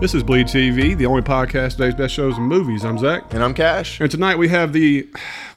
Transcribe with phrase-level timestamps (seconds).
[0.00, 2.84] This is Bleed TV, the only podcast today's best shows and movies.
[2.86, 3.34] I'm Zach.
[3.34, 4.00] And I'm Cash.
[4.00, 5.06] And tonight we have the,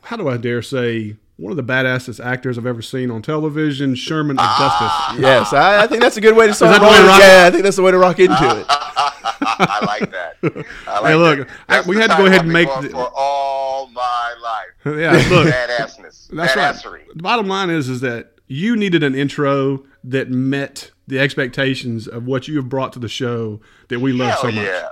[0.01, 3.95] how do I dare say, one of the badassest actors I've ever seen on television,
[3.95, 4.89] Sherman Augustus.
[4.91, 6.73] Ah, yes, I, I think that's a good way to start.
[6.73, 8.65] that the way to rock- yeah, I think that's the way to rock into it.
[8.69, 10.65] I like that.
[10.87, 11.85] I like Hey, look, that.
[11.85, 14.65] I- we had to go ahead and make going the- for all my life.
[14.99, 16.27] Yeah, look, Badassness.
[16.27, 16.75] that's right.
[16.75, 17.07] Badassery.
[17.15, 22.25] The bottom line is, is that you needed an intro that met the expectations of
[22.25, 24.55] what you have brought to the show that we love Hell so much.
[24.65, 24.89] yeah.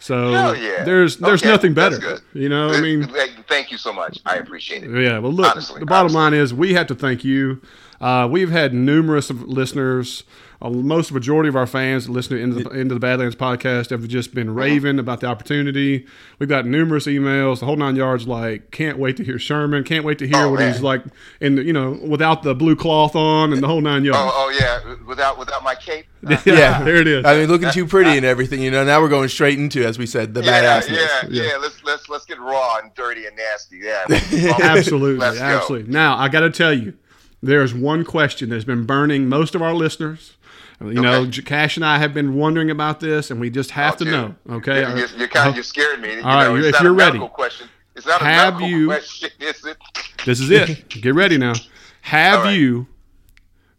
[0.00, 0.84] So yeah.
[0.84, 2.20] there's there's Okay, nothing better.
[2.32, 3.08] You know, I mean,
[3.48, 4.20] Thank you so much.
[4.26, 4.90] I appreciate it.
[4.90, 6.20] Yeah, well, look, Honestly, the bottom honestly.
[6.20, 7.60] line is we have to thank you.
[8.00, 10.22] Uh, we've had numerous of listeners.
[10.60, 13.90] Uh, most majority of our fans that listen to into the, into the Badlands podcast
[13.90, 16.04] have just been raving about the opportunity.
[16.40, 18.26] We've got numerous emails, the whole nine yards.
[18.26, 19.84] Like, can't wait to hear Sherman.
[19.84, 20.72] Can't wait to hear Oh, what man.
[20.72, 21.02] he's like
[21.40, 24.18] in the, you know without the blue cloth on and the whole nine yards.
[24.20, 24.96] Oh, oh yeah.
[25.06, 26.06] Without without my cape.
[26.26, 27.24] Uh, Yeah, there it is.
[27.24, 28.60] I mean, looking too pretty and everything.
[28.60, 30.90] You know, now we're going straight into, as we said, the yeah, badassness.
[30.90, 31.42] yeah, Yeah.
[31.44, 33.78] yeah, Let's let's let's get raw and dirty and nasty.
[33.78, 34.04] Yeah.
[34.60, 35.92] absolutely, absolutely.
[35.92, 36.94] Now I got to tell you,
[37.40, 40.34] there's one question that's been burning most of our listeners.
[40.80, 41.30] You know, Okay.
[41.30, 44.04] J- Cash and I have been wondering about this, and we just have Oh, to
[44.04, 44.12] dude.
[44.12, 44.34] know.
[44.48, 46.14] Okay, uh, uh, You're, you're, you're kind of you scared me.
[46.14, 47.18] You All right, know, you- it's if not you're ready.
[47.18, 47.68] question.
[47.96, 49.76] It's not a Have you- question, is it?
[50.24, 50.88] this is it.
[51.02, 51.54] Get ready now.
[52.02, 52.52] Have All right.
[52.58, 52.86] you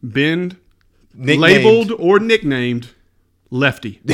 [0.05, 0.57] been
[1.13, 2.89] Nicknamed- labeled or nicknamed
[3.49, 4.01] Lefty?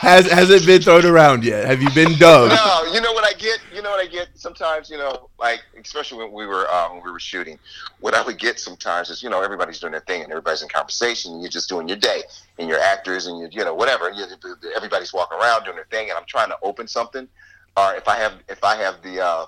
[0.00, 1.66] has has it been thrown around yet?
[1.66, 2.54] Have you been dubbed?
[2.54, 3.58] no, you know what I get.
[3.74, 4.28] You know what I get.
[4.34, 7.58] Sometimes, you know, like especially when we were uh, when we were shooting,
[8.00, 10.68] what I would get sometimes is, you know, everybody's doing their thing and everybody's in
[10.68, 11.32] conversation.
[11.32, 12.22] And you're just doing your day,
[12.58, 14.10] and your actors and you, you know, whatever.
[14.10, 14.24] You,
[14.74, 17.28] everybody's walking around doing their thing, and I'm trying to open something,
[17.76, 19.46] or if I have if I have the uh,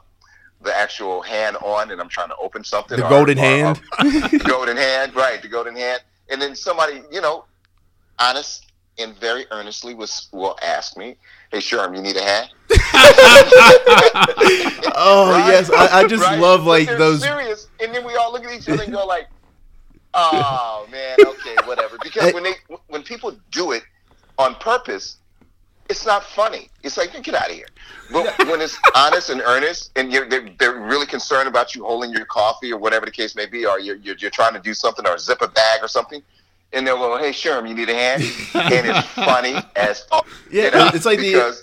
[0.63, 3.81] the actual hand on, and I'm trying to open something, The or- golden or- hand.
[4.45, 5.41] golden hand, right?
[5.41, 7.45] The golden hand, and then somebody, you know,
[8.19, 8.66] honest
[8.99, 11.17] and very earnestly was will ask me,
[11.51, 12.49] "Hey, Sherm, you need a hat?"
[14.99, 15.53] Oh Right?
[15.53, 16.39] yes, I, I just Right?
[16.39, 17.21] love like those.
[17.23, 19.29] serious, and then we all look at each other and go like,
[20.15, 22.55] "Oh man, okay, whatever." Because when they
[22.89, 23.83] when people do it
[24.39, 25.19] on purpose,
[25.89, 26.71] it's not funny.
[26.83, 27.67] It's like get out of here.
[28.11, 32.13] But when it's honest and earnest, and you're they're, they're really concerned about you holding
[32.13, 34.75] your coffee or whatever the case may be, or you're you're, you're trying to do
[34.75, 36.23] something or zip a bag or something.
[36.73, 38.23] And they'll go, "Hey, Sherm, you need a hand?"
[38.55, 40.27] and it's funny as fuck.
[40.51, 41.63] Yeah, you know, it's like the- because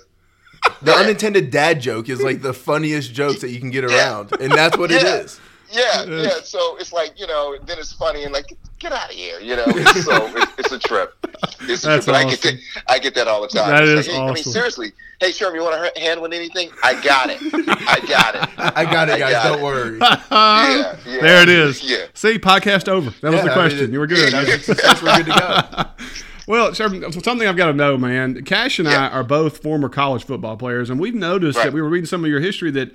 [0.81, 0.97] The Yeah.
[0.97, 4.77] unintended dad joke is like the funniest jokes that you can get around, and that's
[4.77, 5.15] what it Yeah.
[5.17, 5.39] is.
[5.73, 6.29] Yeah, yeah.
[6.43, 8.45] So it's like you know, then it's funny and like,
[8.79, 9.65] get out of here, you know.
[9.65, 9.71] so
[10.37, 11.15] it's, it's a trip.
[11.61, 12.05] It's a That's trip.
[12.05, 12.59] But I get that.
[12.87, 13.69] I get that all the time.
[13.69, 14.91] That It's is like, hey, I mean, seriously.
[15.19, 16.69] Hey, Sherm, you want to hand with anything?
[16.83, 17.37] I got it.
[17.41, 18.49] I got it.
[18.57, 19.31] I got it, I guys.
[19.31, 19.63] got Don't it.
[19.63, 19.99] worry.
[20.31, 21.21] Yeah, yeah.
[21.21, 21.81] There it is.
[21.83, 22.05] Yeah.
[22.13, 23.11] See, podcast over.
[23.21, 23.79] That was Yeah, the I question.
[23.81, 24.33] mean, you were good.
[24.33, 26.05] That's, that's we're good to go.
[26.45, 28.43] Well, Sherman, something I've got to know, man.
[28.43, 29.07] Cash and Yeah.
[29.07, 31.65] I are both former college football players, and we've noticed Right.
[31.65, 32.93] that we were reading some of your history that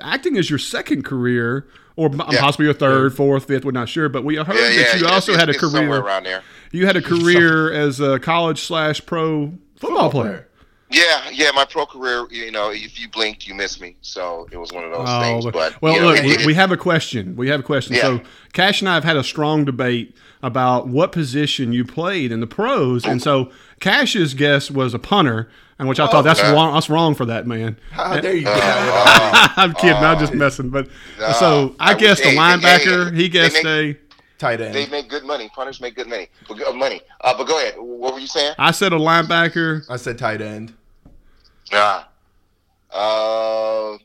[0.00, 1.64] acting is your second career,
[1.98, 2.40] or Yeah.
[2.40, 3.64] possibly your third, fourth, fifth.
[3.64, 5.96] We're not sure, but we heard Yeah, that you also it's- had a it's career.
[5.96, 6.42] around there.
[6.70, 10.46] You had a career as a college slash pro football player.
[10.90, 11.50] Yeah, yeah.
[11.54, 13.96] My pro career, you know, if you blinked, you missed me.
[14.00, 15.44] So it was one of those Oh, things.
[15.44, 17.34] but- But well, you know, look, we, we have a question.
[17.36, 17.94] We have a question.
[17.96, 18.02] Yeah.
[18.02, 18.20] So,
[18.52, 22.46] Cash and I have had a strong debate about what position you played in the
[22.46, 25.48] pros, and so Cash's guess was a punter,
[25.78, 26.52] and which I thought that's Okay.
[26.52, 26.74] wrong.
[26.74, 27.78] That's wrong for that man.
[27.90, 29.54] How dare you get out with that?
[29.56, 29.96] I'm kidding.
[29.96, 30.70] I'm just messing.
[30.70, 33.10] But Nah, so I I wish guessed a they- they- linebacker.
[33.10, 33.98] they- He they guessed make- a.
[34.38, 34.72] tight end.
[34.74, 35.50] they make good money.
[35.54, 36.28] Punters make good money.
[36.48, 37.00] But, uh, money.
[37.20, 37.74] Uh, but go ahead.
[37.76, 38.54] What were you saying?
[38.58, 39.82] I said a linebacker.
[39.90, 40.74] I said tight end.
[41.72, 42.04] Nah.
[42.92, 43.98] Uh,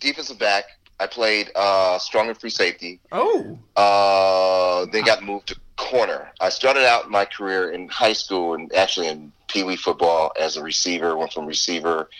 [0.00, 0.64] defensive back.
[1.00, 3.00] I played uh, strong and free safety.
[3.12, 6.30] Oh, Uh, then got moved to corner.
[6.40, 10.56] I started out my career in high school and actually in Pee Wee football as
[10.58, 11.16] a receiver.
[11.16, 12.10] Went from receiver.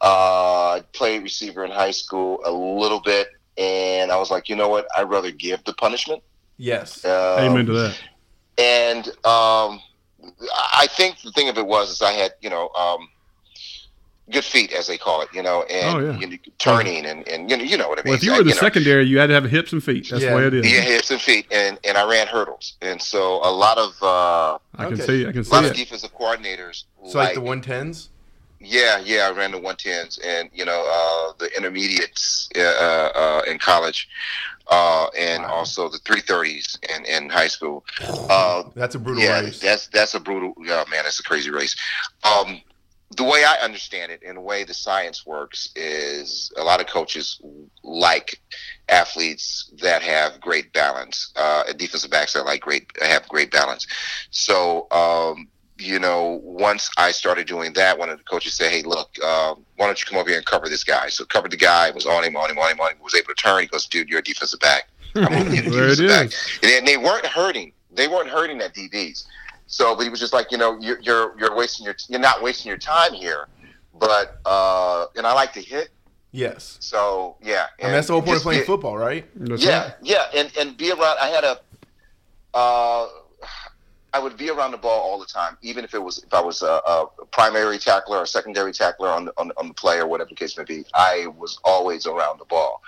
[0.00, 4.56] Uh, I played receiver in high school a little bit, and I was like, you
[4.56, 4.86] know what?
[4.96, 6.22] I'd rather give the punishment.
[6.58, 7.04] yes.
[7.04, 7.12] Um,
[7.52, 7.98] Amen to that.
[8.58, 9.80] and um,
[10.74, 13.08] I think the thing of it was is I had you know um,
[14.30, 16.18] good feet as they call it, you know, and Oh, yeah.
[16.18, 18.10] you know, turning and, and you know you know what I mean.
[18.10, 20.08] Well, if you I- were the know, secondary, you had to have hips and feet.
[20.10, 20.30] That's Yeah.
[20.30, 20.70] the way it is.
[20.72, 24.58] yeah, hips and feet, and and I ran hurdles, and so a lot of uh,
[24.76, 25.06] I can Okay.
[25.06, 25.26] see.
[25.26, 28.10] I can see a see lot of defensive coordinators So like the one tens.
[28.60, 33.42] Yeah, yeah, I ran the one tens, and you know uh, the intermediates uh, uh,
[33.46, 34.08] in college,
[34.68, 35.50] uh, and Wow.
[35.50, 37.84] also the three thirties in, in high school.
[38.28, 39.60] Uh, That's a brutal yeah, race.
[39.60, 40.54] that's that's a brutal.
[40.60, 41.76] Yeah, man, that's a crazy race.
[42.24, 42.60] Um,
[43.16, 46.86] the way I understand it, and the way the science works, is a lot of
[46.86, 47.40] coaches
[47.82, 48.40] like
[48.88, 53.86] athletes that have great balance, uh, defensive backs that like great have great balance.
[54.30, 58.82] So um, you know, once I started doing that, one of the coaches said, "Hey,
[58.82, 61.56] look, uh, why don't you come over here and cover this guy?" So covered the
[61.56, 62.98] guy, was on him, on him, on him, on him.
[63.02, 63.62] Was able to turn.
[63.62, 64.88] He goes, "Dude, you're a defensive back.
[65.14, 66.08] I'm moving you to There it defensive
[66.62, 67.72] back." And they weren't hurting.
[67.90, 69.24] They weren't hurting at DBs.
[69.68, 72.42] So, but he was just like, you know, you're you're, you're wasting your you're not
[72.42, 73.46] wasting your time here.
[73.98, 75.90] But uh, and I like to hit.
[76.32, 76.78] Yes.
[76.80, 79.26] So yeah, I mean, that's the whole point of playing get- football, right?
[79.36, 79.94] That's yeah, right.
[80.02, 81.18] yeah, and and be around.
[81.20, 81.58] I had a,
[82.54, 83.08] uh,
[84.14, 86.40] I would be around the ball all the time, even if it was if I
[86.40, 90.06] was a, a primary tackler or secondary tackler on the, on, on the play or
[90.06, 90.84] whatever the case may be.
[90.94, 92.82] I was always around the ball.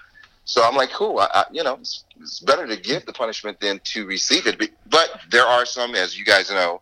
[0.44, 1.18] So I'm like, cool.
[1.18, 4.58] I, I, you know, it's, it's better to give the punishment than to receive it.
[4.58, 6.80] But- But there are some, as you guys know,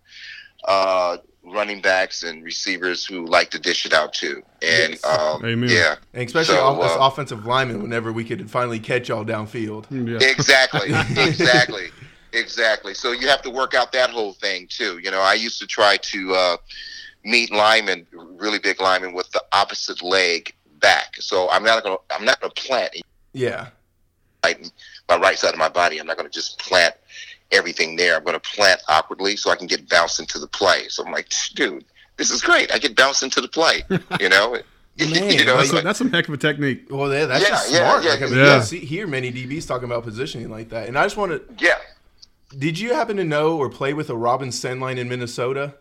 [0.65, 4.43] uh, running backs and receivers who like to dish it out too.
[4.63, 5.05] And Yes.
[5.05, 9.25] um, yeah, And especially So, off- uh, offensive linemen, whenever we could finally catch y'all
[9.25, 9.87] downfield.
[9.91, 10.27] Yeah.
[10.29, 10.89] Exactly.
[11.23, 11.89] exactly.
[12.33, 12.93] Exactly.
[12.95, 14.99] So you have to work out that whole thing too.
[14.99, 16.57] You know, I used to try to uh,
[17.25, 21.17] meet linemen, really big linemen, with the opposite leg back.
[21.21, 22.93] So I'm not gonna I'm not gonna plant
[23.33, 23.69] Yeah.
[24.45, 24.71] right,
[25.09, 25.99] my right side of my body.
[25.99, 26.95] I'm not gonna just plant
[27.53, 28.17] everything there.
[28.17, 30.89] I'm gonna plant awkwardly so I can get bounced into the play.
[30.89, 31.85] So I'm like, dude,
[32.17, 32.73] this is great.
[32.73, 33.83] I get bounced into the play.
[34.21, 34.59] You know.
[34.99, 36.87] Man, you know, That's, it's a, that's some heck of a technique.
[36.91, 38.03] Well, yeah, that's Yeah, just yeah, smart.
[38.03, 38.61] yeah, like, I mean, yeah.
[38.63, 40.89] see, hear many DBs talking about positioning like that.
[40.89, 41.65] And I just want to.
[41.65, 41.77] yeah.
[42.59, 45.75] Did you happen to know or play with a Robin Senline in Minnesota?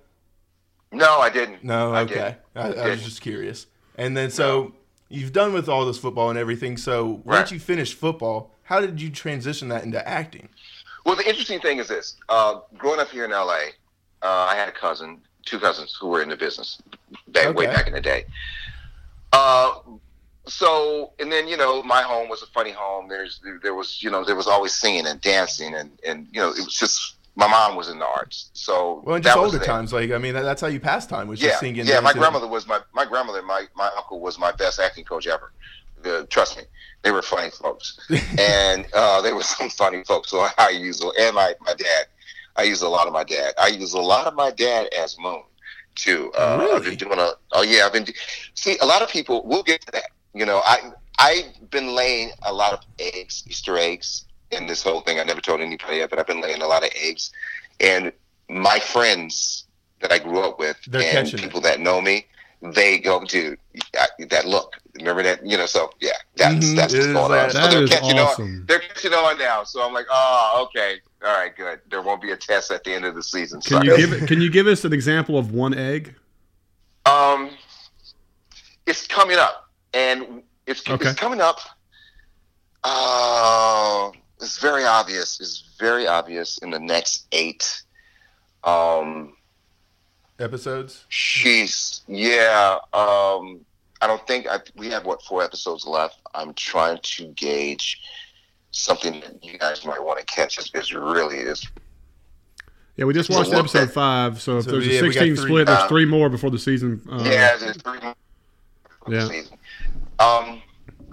[0.91, 1.63] No, I didn't.
[1.63, 1.93] No.
[1.93, 2.35] I okay.
[2.55, 3.65] I, I was just curious.
[3.95, 4.75] And then so
[5.09, 6.77] you've done with all this football and everything.
[6.77, 7.37] So Right.
[7.39, 10.49] once you finished football, how did you transition that into acting?
[11.05, 13.59] Well, the interesting thing is this: uh, growing up here in LA,
[14.21, 16.81] uh, I had a cousin, two cousins who were in the business
[17.29, 18.25] back way back in the day.
[19.31, 19.75] Uh,
[20.47, 23.07] so, and then you know, my home was a funny home.
[23.07, 26.49] There's there was you know there was always singing and dancing and and you know
[26.49, 28.49] it was just my mom was in the arts.
[28.53, 31.27] So Well, and just older times, like I mean, that, that's how you pass time
[31.27, 31.85] was Yeah, just singing.
[31.85, 31.99] yeah.
[32.01, 33.41] My grandmother was my my grandmother.
[33.43, 35.53] My my uncle was my best acting coach ever.
[36.05, 36.63] Uh, trust me,
[37.03, 37.97] they were funny folks,
[38.39, 40.29] and uh, they were some funny folks.
[40.31, 42.07] So I use and my my dad.
[42.55, 43.53] I use a lot of my dad.
[43.61, 45.43] I use a lot of my dad as Moon
[45.95, 46.31] too.
[46.37, 46.89] Uh, I've Really?
[46.89, 47.31] been doing a.
[47.51, 48.03] Oh yeah, I've been.
[48.03, 48.13] do-
[48.55, 49.43] See, a lot of people.
[49.45, 50.09] We'll get to that.
[50.33, 55.01] You know, I I've been laying a lot of eggs, Easter eggs, in this whole
[55.01, 55.19] thing.
[55.19, 57.31] I never told anybody yet, but I've been laying a lot of eggs,
[57.79, 58.11] and
[58.49, 59.65] my friends
[60.01, 61.41] that I grew up with They're and catching it.
[61.43, 62.25] people that know me,
[62.61, 63.59] they go, dude,
[63.95, 64.75] I, that look.
[64.95, 65.45] Remember that?
[65.45, 67.51] You know, so yeah, that's Mhm, that's what's going that- on.
[67.51, 68.43] So That they're catching awesome.
[68.45, 68.65] on.
[68.67, 69.63] They're catching on now.
[69.63, 71.81] So I'm like, oh, okay, all right, good.
[71.89, 73.61] There won't be a test at the end of the season.
[73.61, 76.15] Can you give Can you give us an example of one egg?
[77.05, 77.51] Um,
[78.85, 81.09] it's coming up, and it's Okay.
[81.09, 81.59] it's coming up.
[82.83, 84.11] Uh,
[84.41, 85.39] it's very obvious.
[85.39, 87.83] It's very obvious in the next eight.
[88.63, 89.35] Um,
[90.39, 91.05] episodes.
[91.09, 92.77] she's yeah.
[92.93, 93.61] Um,
[94.01, 96.19] I don't think I, we have what four episodes left.
[96.35, 97.99] I'm trying to gauge
[98.71, 100.57] something that you guys might want to catch.
[100.59, 101.65] It's, it's really is
[102.95, 104.41] Yeah, we just watched what episode that- five.
[104.41, 106.59] So if So, there's yeah, a 16 three- split, there's uh, three more before the
[106.59, 107.01] season.
[107.11, 108.15] Uh, yeah, there's three more
[109.03, 109.27] for the Yeah.
[109.27, 109.57] season.
[110.19, 110.61] Um,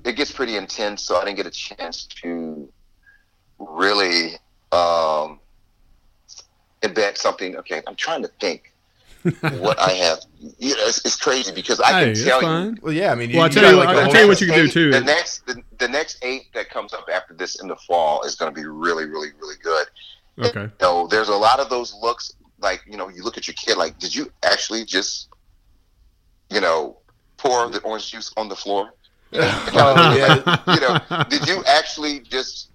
[0.04, 2.68] it gets pretty intense, so I didn't get a chance to
[3.71, 4.33] really
[4.73, 5.40] um,
[6.83, 7.56] embed something.
[7.56, 8.73] Okay, I'm trying to think
[9.40, 10.18] what I have.
[10.59, 12.76] You know, it's, it's crazy because I Hey, can it's tell you.
[12.83, 14.12] Well, yeah, I mean, Well, I you tell got you like what- the I whole-
[14.12, 14.90] tell you what you can do too.
[14.90, 18.35] The next, the, the next eight that comes up after this in the fall is
[18.37, 19.87] going to be really, really, really good.
[20.38, 20.68] Okay.
[20.80, 23.76] So there's a lot of those looks, like you know, you look at your kid,
[23.76, 25.28] like, did you actually just,
[26.50, 26.99] you know,
[27.37, 28.92] pour the orange juice on the floor?
[29.33, 29.38] Oh,
[30.18, 30.61] yeah.
[30.75, 32.71] you know, did you actually just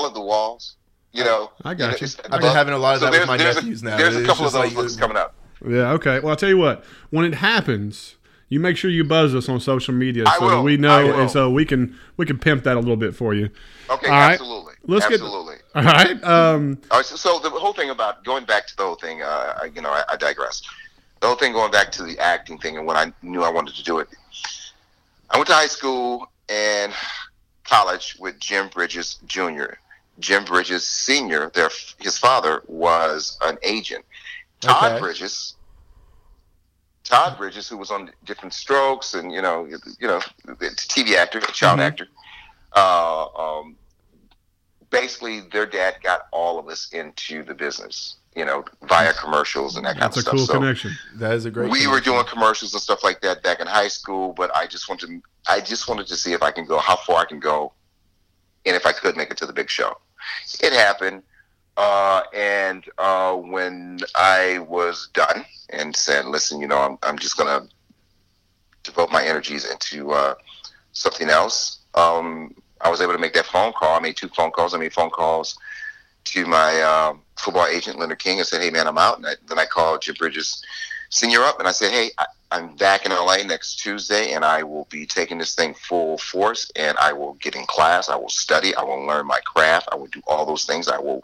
[0.00, 0.76] color the walls?
[1.12, 2.06] You know, I got you.
[2.06, 3.96] it's- I've been having a lot of so that with my nephews a, now.
[3.96, 5.34] There's a couple of those like- coming up.
[5.66, 5.92] Yeah.
[5.92, 6.20] Okay.
[6.20, 6.84] Well, I'll tell you what.
[7.10, 8.16] When it happens,
[8.48, 10.62] you make sure you buzz us on social media I so will.
[10.62, 13.50] we know, and so we can we can pimp that a little bit for you.
[13.90, 14.32] Okay, All right.
[14.32, 15.56] absolutely, Let's get- absolutely.
[15.74, 16.22] All right.
[16.24, 16.78] Um.
[16.90, 19.66] All right, so, so the whole thing about going back to the whole thing, uh,
[19.74, 20.62] you know, I, I digress.
[21.20, 23.74] The whole thing going back to the acting thing and when I knew I wanted
[23.74, 24.08] to do it.
[25.30, 26.92] I went to high school and
[27.64, 29.74] college with Jim Bridges Jr.
[30.18, 31.50] Jim Bridges Sr.
[31.54, 34.04] Their his father was an agent.
[34.60, 35.00] Todd Okay.
[35.00, 35.54] Bridges.
[37.04, 41.78] Todd Bridges, who was on Diff'rent Strokes and you know, you know, TV actor, child
[41.78, 41.82] Mhm.
[41.82, 42.08] actor.
[42.76, 43.76] Uh, um,
[44.90, 49.86] basically their dad got all of us into the business, you know, via commercials and
[49.86, 50.24] that kind of stuff.
[50.24, 50.98] That's a cool so connection.
[51.14, 51.70] That is a great.
[51.70, 54.88] we were doing commercials and stuff like that back in high school, but I just
[54.88, 57.40] wanted to, I just wanted to see if I can go, how far I can
[57.40, 57.72] go,
[58.66, 59.96] and if I could make it to the big show.
[60.60, 61.22] It happened.
[61.76, 67.36] Uh, and uh, when I was done and said, "Listen, you know, I'm I'm just
[67.36, 67.68] gonna
[68.82, 70.34] devote my energies into uh,
[70.90, 73.96] something else," um, I was able to make that phone call.
[73.96, 74.74] I made two phone calls.
[74.74, 75.56] I made phone calls
[76.24, 79.34] to my um, football agent, Leonard King, and said, "Hey, man, I'm out." And I,
[79.46, 80.62] then I called Jim Bridges
[81.10, 84.62] Senior up, and I said, "Hey, I, I'm back in LA next Tuesday, and I
[84.62, 88.08] will be taking this thing full force, and I will get in class.
[88.08, 88.74] I will study.
[88.74, 89.88] I will learn my craft.
[89.90, 90.88] I will do all those things.
[90.88, 91.20] I will,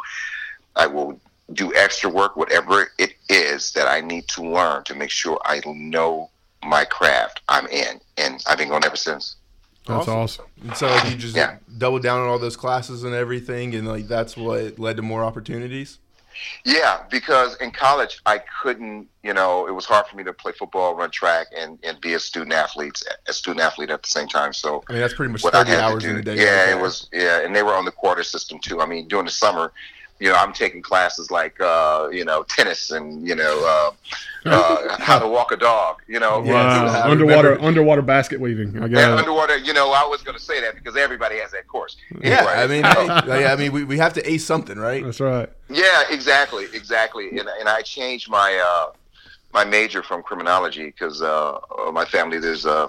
[0.77, 1.21] I will."
[1.53, 5.61] Do extra work, whatever it is that I need to learn to make sure I
[5.67, 6.31] know
[6.65, 7.43] my craft.
[7.51, 9.37] I'm in, and I've been going ever since.
[9.87, 10.15] That's Awesome.
[10.15, 10.45] awesome.
[10.63, 11.59] And so you just Yeah.
[11.77, 15.23] doubled down on all those classes and everything, and like that's what led to more
[15.23, 15.99] opportunities.
[16.65, 20.53] Yeah, because in college I couldn't, you know, it was hard for me to play
[20.53, 24.29] football, run track, and, and be a student athlete, a student athlete at the same
[24.29, 24.53] time.
[24.53, 26.37] So I mean, that's pretty much what I thirty hours do, in a day.
[26.37, 28.81] yeah, it was, yeah, and they were on the quarter system too.
[28.81, 29.73] I mean, during the summer,
[30.21, 33.91] you know, I'm taking classes like, uh, you know, tennis and you know, uh,
[34.47, 35.97] uh, how to walk a dog.
[36.07, 37.11] You know, Yeah, wow.
[37.11, 38.79] underwater remember- underwater basket weaving.
[38.79, 39.19] I And guess.
[39.19, 41.97] underwater, you know, I was going to say that because everybody has that course.
[42.23, 44.79] Yeah, Anyway, I mean, so- hey, like, I mean, we, we have to ace something,
[44.79, 45.03] right?
[45.05, 45.49] That's right.
[45.69, 47.31] Yeah, exactly, exactly.
[47.39, 48.93] And and I changed my uh,
[49.53, 52.89] my major from criminology because uh, uh, my family there's uh,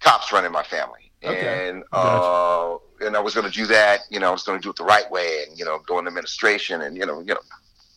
[0.00, 1.68] cops running my family, Okay.
[1.68, 4.00] and uh, and I was going to do that.
[4.10, 5.98] You know, I was going to do it the right way, and you know, go
[5.98, 7.40] into administration, and you know, you know,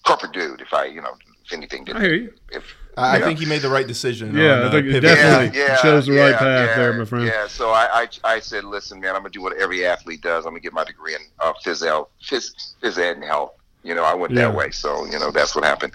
[0.05, 0.61] corporate dude.
[0.61, 1.15] If I, you know,
[1.45, 2.33] if anything didn't, hear you.
[2.51, 2.63] if
[2.97, 3.25] I, I Yeah.
[3.25, 4.35] think you made the right decision.
[4.35, 5.51] Yeah, on, I uh, think it pivoting.
[5.51, 7.25] definitely- chose the right path there, my friend.
[7.25, 10.45] Yeah, so I, I, I said, listen, man, I'm gonna do what every athlete does.
[10.45, 12.51] I'm gonna get my degree in uh, phys ed, phys,
[12.81, 13.53] phys ed and health.
[13.83, 14.47] You know, I went Yeah.
[14.49, 15.93] that way, so you know that's what happened.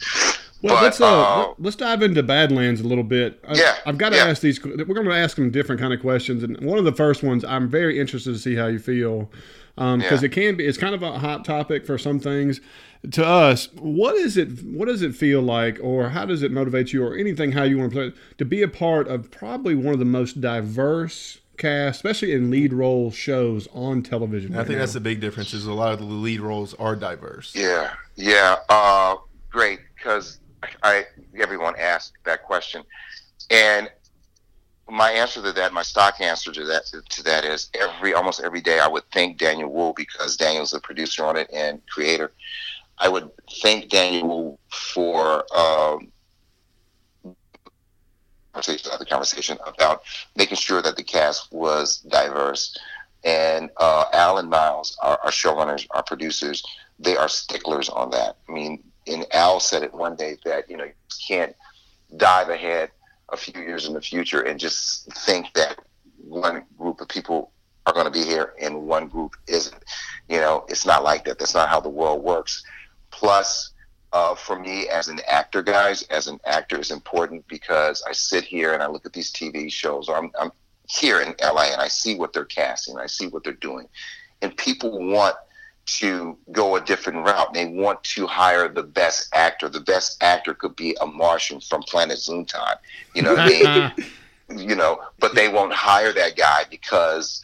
[0.64, 1.06] Well, But, let's uh,
[1.50, 3.38] uh, let's dive into Badlands a little bit.
[3.46, 4.24] I, Yeah, I've got to yeah.
[4.28, 4.64] ask these.
[4.64, 7.44] We're going to ask them different kind of questions, and one of the first ones
[7.44, 9.30] I'm very interested to see how you feel
[9.76, 10.26] because Yeah.
[10.26, 10.64] it can be.
[10.64, 12.62] It's kind of a hot topic for some things.
[13.10, 14.64] To us, what is it?
[14.64, 17.52] What does it feel like, or how does it motivate you, or anything?
[17.52, 20.40] How you want to play to be a part of probably one of the most
[20.40, 24.52] diverse cast, especially in lead role shows on television.
[24.52, 24.82] And I right think now.
[24.84, 25.52] that's the big difference.
[25.52, 27.52] Is a lot of the lead roles are diverse.
[27.54, 29.16] Yeah, yeah, uh,
[29.50, 29.80] great.
[29.96, 30.38] Because
[30.82, 31.06] I,
[31.38, 32.82] everyone asked that question,
[33.50, 33.90] and
[34.88, 38.60] my answer to that, my stock answer to that, to that is every almost every
[38.60, 42.32] day I would thank Daniel Wu because Daniel's the producer on it and creator.
[42.98, 43.30] I would
[43.62, 46.12] thank Daniel Wu for um,
[48.52, 50.02] conversation, other conversation about
[50.36, 52.76] making sure that the cast was diverse.
[53.24, 56.62] And uh, Al and Miles, our, our showrunners, our producers,
[56.98, 58.36] they are sticklers on that.
[58.48, 60.92] I mean, and Al said it one day that you know you
[61.26, 61.54] can't
[62.16, 62.90] dive ahead
[63.30, 65.78] a few years in the future and just think that
[66.26, 67.50] one group of people
[67.86, 69.84] are going to be here and one group isn't.
[70.28, 71.38] You know, it's not like that.
[71.38, 72.62] That's not how the world works.
[73.10, 73.72] Plus,
[74.12, 78.44] uh, for me as an actor, guys, as an actor is important because I sit
[78.44, 80.08] here and I look at these TV shows.
[80.08, 80.52] I'm, I'm
[80.88, 82.96] here in LA and I see what they're casting.
[82.96, 83.88] I see what they're doing,
[84.40, 85.34] and people want
[85.86, 87.52] to go a different route.
[87.52, 89.68] They want to hire the best actor.
[89.68, 92.76] The best actor could be a Martian from Planet Zoontime.
[93.14, 93.86] You know, they,
[94.56, 97.42] you know, but they won't hire that guy because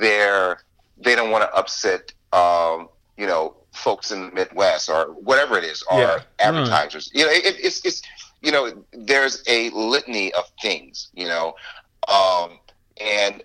[0.00, 0.58] they're
[0.96, 5.64] they don't want to upset, um, you know, folks in the Midwest or whatever it
[5.64, 6.18] is, or Yeah.
[6.40, 7.10] advertisers.
[7.14, 8.02] You know, it, it's it's
[8.42, 11.54] you know, there's a litany of things, you know,
[12.08, 12.58] um,
[13.00, 13.42] and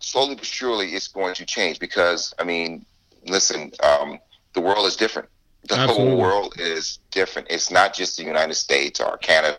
[0.00, 2.86] slowly but surely it's going to change because I mean,
[3.26, 4.18] listen, um,
[4.54, 5.28] the world is different.
[5.66, 6.10] The Absolutely.
[6.10, 7.48] whole world is different.
[7.50, 9.56] It's not just the United States or Canada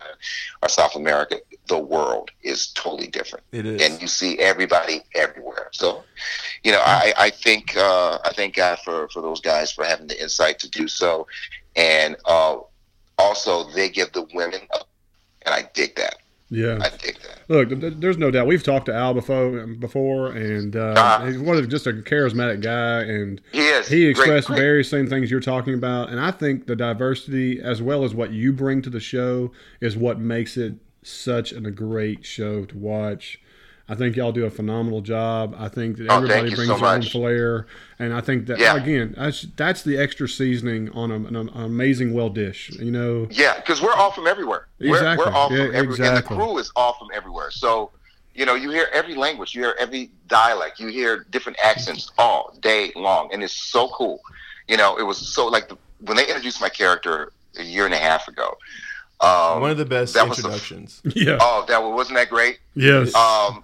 [0.62, 1.38] or South America.
[1.68, 3.82] The world is totally different It is.
[3.82, 5.70] and you see everybody everywhere.
[5.72, 6.04] So,
[6.64, 10.06] you know, I, I think uh, I thank God for for those guys for having
[10.06, 11.26] the insight to do so,
[11.76, 12.58] and uh,
[13.18, 14.62] also they give the women,
[15.44, 16.18] and I dig that.
[16.50, 16.80] Yeah.
[16.82, 17.40] I dig that.
[17.48, 18.48] Look, th- th- there's no doubt.
[18.48, 21.24] We've talked to Al before, before and uh, Ah.
[21.26, 23.88] he's one of just a charismatic guy, and He is.
[23.88, 24.60] he Great, expressed great.
[24.60, 26.10] very same things you're talking about.
[26.10, 29.96] And I think the diversity, as well as what you bring to the show, is
[29.96, 33.40] what makes it such an, a great show to watch.
[33.88, 35.56] I think y'all do a phenomenal job.
[35.60, 37.68] I think that Oh, everybody you brings so their own flair,
[38.00, 38.76] and I think that Yeah.
[38.76, 42.72] again, that's that's the extra seasoning on a, an amazing well dish.
[42.72, 44.68] You know, Yeah, because we're all from everywhere.
[44.80, 45.24] Exactly.
[45.26, 47.52] We're, we're all Yeah, from everywhere, and the crew is all from everywhere.
[47.52, 47.92] So,
[48.34, 52.58] you know, you hear every language, you hear every dialect, you hear different accents all
[52.62, 54.20] day long, and it's so cool.
[54.68, 57.94] You know, it was so like the, when they introduced my character a year and
[57.94, 58.58] a half ago.
[59.22, 61.02] Um, One of the best that was the- introductions.
[61.16, 62.58] yeah, oh, that wasn't that great.
[62.74, 63.64] yes, Um,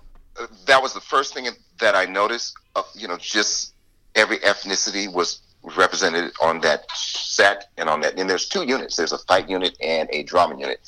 [0.66, 1.48] that was the first thing
[1.80, 2.56] that I noticed.
[2.76, 3.74] Of, you know, just
[4.16, 8.18] every ethnicity was represented on that set and on that.
[8.18, 8.96] And there's two units.
[8.96, 10.80] There's a fight unit and a drama unit,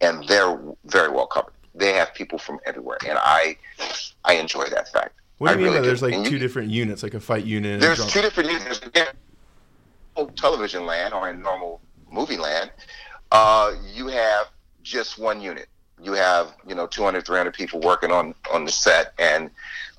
[0.00, 1.52] and they're very well covered.
[1.74, 3.56] They have people from everywhere, and I
[4.24, 5.14] I enjoy that fact.
[5.38, 7.14] What do I you mean really by there's like And two you- different units, like
[7.14, 7.72] a fight unit?
[7.74, 8.12] And a There's drama?
[8.12, 8.78] two different units.
[8.86, 9.08] Again,
[10.36, 12.70] television land or in normal movie land,
[13.32, 14.48] uh, you have
[14.82, 15.68] just one unit.
[16.02, 19.50] You have, you know, 200, 300 people working on, on the set, and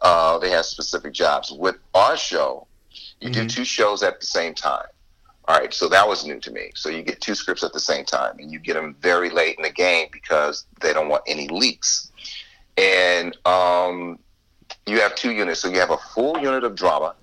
[0.02, 1.52] uh, they have specific jobs.
[1.52, 2.68] With our show,
[3.22, 3.50] you do Mhm.
[3.50, 4.86] two shows at the same time.
[5.48, 6.72] All right, so that was new to me.
[6.76, 9.56] So you get two scripts at the same time, and you get them very late
[9.58, 12.12] in the game because they don't want any leaks.
[12.78, 14.20] And um,
[14.86, 15.62] you have two units.
[15.62, 17.16] So you have a full unit of drama,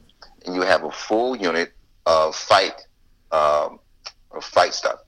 [0.47, 1.73] and you have a full unit
[2.07, 2.87] of fight,
[3.33, 3.79] um,
[4.33, 5.01] of fight stuff.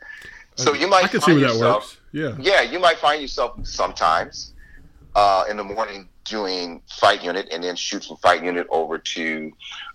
[0.56, 1.96] So you might I can see where that works.
[2.12, 2.36] Yeah.
[2.38, 4.52] yeah, you might find yourself sometimes
[5.14, 9.50] uh, in the morning doing fight unit and then shoot from fight unit over to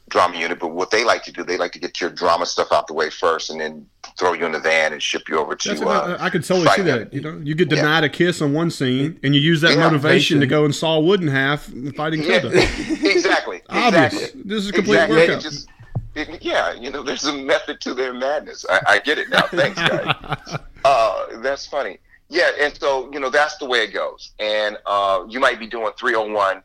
[0.10, 0.60] drama unit.
[0.60, 2.94] But what they like to do, they like to get your drama stuff out the
[2.94, 5.70] way first and then throw you in the van and ship you over to.
[5.70, 6.98] That's uh, I, I could totally see that.
[6.98, 7.14] unit.
[7.14, 7.78] You know, you get Yeah.
[7.78, 9.84] denied a kiss on one scene, and you use that Yeah.
[9.90, 13.62] motivation to go and saw wood in half and fighting Yeah, exactly.
[13.70, 14.14] Obvious.
[14.14, 14.42] Exactly.
[14.44, 15.18] This is a complete exactly.
[15.28, 15.42] workout.
[15.42, 15.70] Just-
[16.16, 18.66] it- yeah, you know, there's a method to their madness.
[18.68, 19.42] I, I get it now.
[19.48, 20.58] Thanks, guys.
[20.86, 21.98] Uh, that's funny.
[22.30, 24.32] Yeah, and so you know that's the way it goes.
[24.40, 26.62] And uh, you might be doing 301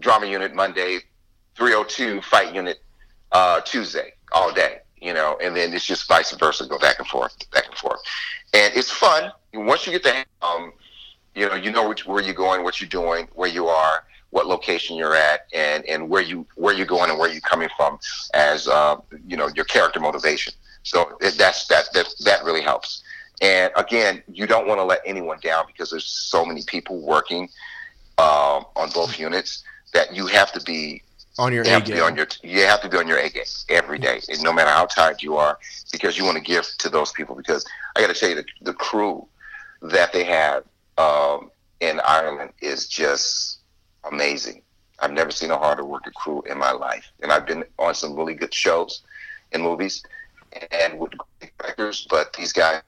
[0.00, 0.98] drama unit Monday,
[1.56, 2.78] 302 fight unit
[3.32, 4.80] uh, Tuesday all day.
[5.00, 8.00] You know, and then it's just vice versa, go back and forth, back and forth,
[8.54, 9.30] and it's fun.
[9.52, 10.72] Once you get the, um,
[11.34, 14.46] you know, you know which, where you're going, what you're doing, where you are, what
[14.46, 17.98] location you're at, and and where you where you're going and where you're coming from,
[18.34, 20.54] as uh, you know, your character motivation.
[20.82, 23.02] So it, that's that that that really helps.
[23.40, 27.48] And again, you don't want to let anyone down because there's so many people working
[28.18, 31.02] um, on both units that you have to be
[31.38, 33.18] on your you A have to be on your you have to be on your
[33.18, 35.58] A game every day, and no matter how tired you are,
[35.92, 37.34] because you want to give to those people.
[37.34, 39.26] Because I got to tell you, the, the crew
[39.82, 40.64] that they have
[40.96, 43.58] um, in Ireland is just
[44.10, 44.62] amazing.
[44.98, 48.16] I've never seen a harder working crew in my life, and I've been on some
[48.16, 49.02] really good shows
[49.52, 50.02] and movies
[50.70, 52.80] and with great directors, but these guys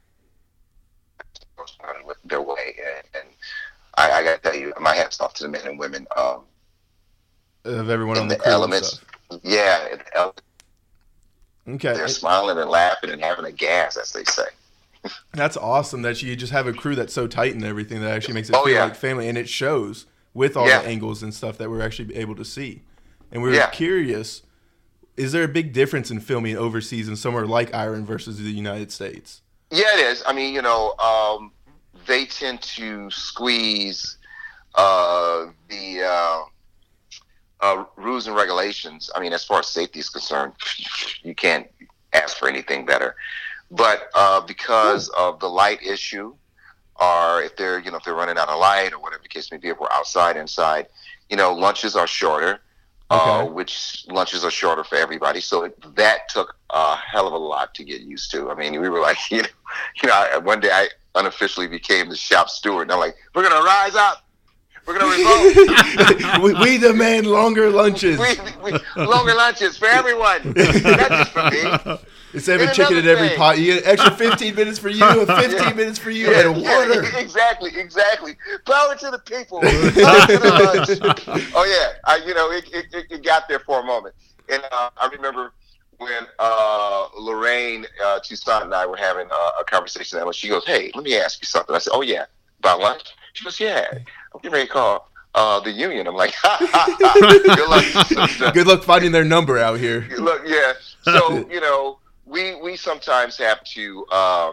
[2.06, 3.28] with their way, and, and
[3.96, 6.06] I, I got to tell you, my hats off to the men and women.
[6.16, 6.42] Um,
[7.64, 9.00] of everyone on the, the crew elements.
[9.42, 9.98] Yeah,
[11.68, 14.44] Okay, they're smiling and laughing and having a gas, as they say.
[15.34, 18.34] that's awesome that you just have a crew that's so tight and everything that actually
[18.34, 18.84] makes it Oh, feel yeah.
[18.84, 20.80] like family, and it shows with all Yeah.
[20.80, 22.82] the angles and stuff that we're actually able to see.
[23.30, 23.68] And we were Yeah.
[23.70, 24.42] curious:
[25.18, 28.90] is there a big difference in filming overseas in somewhere like Ireland versus the United
[28.90, 29.42] States?
[29.70, 30.22] Yeah, it is.
[30.26, 31.52] I mean, you know, um,
[32.06, 34.16] they tend to squeeze
[34.74, 36.42] uh, the uh,
[37.60, 39.10] uh, rules and regulations.
[39.14, 40.54] I mean, as far as safety is concerned,
[41.22, 41.66] you can't
[42.12, 43.14] ask for anything better.
[43.70, 46.34] But uh, because of the light issue,
[47.00, 49.52] or if they're you know if they're running out of light or whatever the case
[49.52, 50.86] may be, if we're outside, inside,
[51.28, 52.60] you know, lunches are shorter.
[53.10, 57.38] Uh, which lunches are shorter for everybody, so it, that took a hell of a
[57.38, 58.50] lot to get used to.
[58.50, 59.48] I mean, we were like, you know,
[60.02, 63.48] you know, I, one day I unofficially became the shop steward, and I'm like, we're
[63.48, 64.26] gonna rise up,
[64.84, 66.42] we're gonna revolt.
[66.42, 68.18] we, we demand longer lunches.
[68.64, 71.98] we, we, longer lunches for everyone, not just for me.
[72.34, 74.78] Instead of And chicken at another every thing- pot, you get an extra 15 minutes
[74.78, 75.72] for you, and 15 Yeah.
[75.74, 77.04] minutes for you, Yeah, and yeah, water.
[77.18, 78.36] exactly, exactly.
[78.66, 79.60] Power to the people.
[79.60, 81.50] To the lunch.
[81.54, 84.14] Oh yeah, I, you know, it, it, it- it got there for a moment,
[84.50, 85.52] and uh, I remember
[85.98, 90.18] when uh, Lorraine uh, Toussaint and I were having uh, a conversation.
[90.20, 92.26] And she goes, "Hey, let me ask you something." I said, "Oh yeah,
[92.60, 94.00] about lunch." She goes, "Yeah, I'm
[94.42, 97.14] getting ready to call uh, the union." I'm like, ha, ha, ha.
[97.56, 97.68] "Good
[98.38, 100.06] luck." Good luck finding their number out here.
[100.18, 100.74] Look, yeah.
[101.02, 104.52] So you know, we we sometimes have to uh,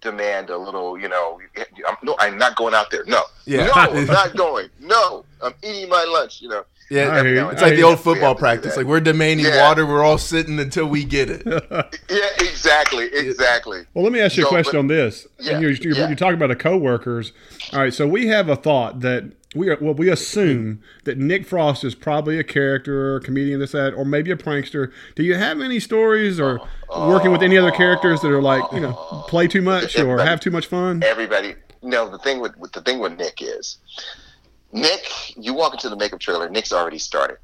[0.00, 0.98] demand a little.
[0.98, 1.40] You know,
[1.88, 3.04] I'm, no, I'm not going out there.
[3.06, 3.66] No, Yeah.
[3.66, 4.68] no, I'm not going.
[4.80, 6.40] No, I'm eating my lunch.
[6.42, 7.48] You know, Yeah, I you.
[7.50, 8.76] it's like the old football we have to do practice.
[8.76, 9.68] Like we're demanding Yeah.
[9.68, 11.42] water, we're all sitting until we get it.
[12.10, 13.84] yeah, exactly, exactly.
[13.94, 15.26] Well, let me ask you a So, question but- on this.
[15.40, 16.06] Yeah, you're, you're, yeah.
[16.08, 17.32] you're talking about the coworkers.
[17.72, 19.78] All right, so we have a thought that we are.
[19.80, 23.94] Well, we assume that Nick Frost is probably a character, or a comedian, this that,
[23.94, 24.92] or maybe a prankster.
[25.14, 26.60] Do you have any stories or
[26.96, 28.92] working with any other characters that are like you know
[29.28, 31.02] play too much or have too much fun?
[31.02, 32.08] Everybody, no.
[32.08, 33.78] the thing with, with the thing with Nick is,
[34.72, 35.36] Nick.
[35.36, 36.48] You walk into the makeup trailer.
[36.48, 37.38] Nick's already started.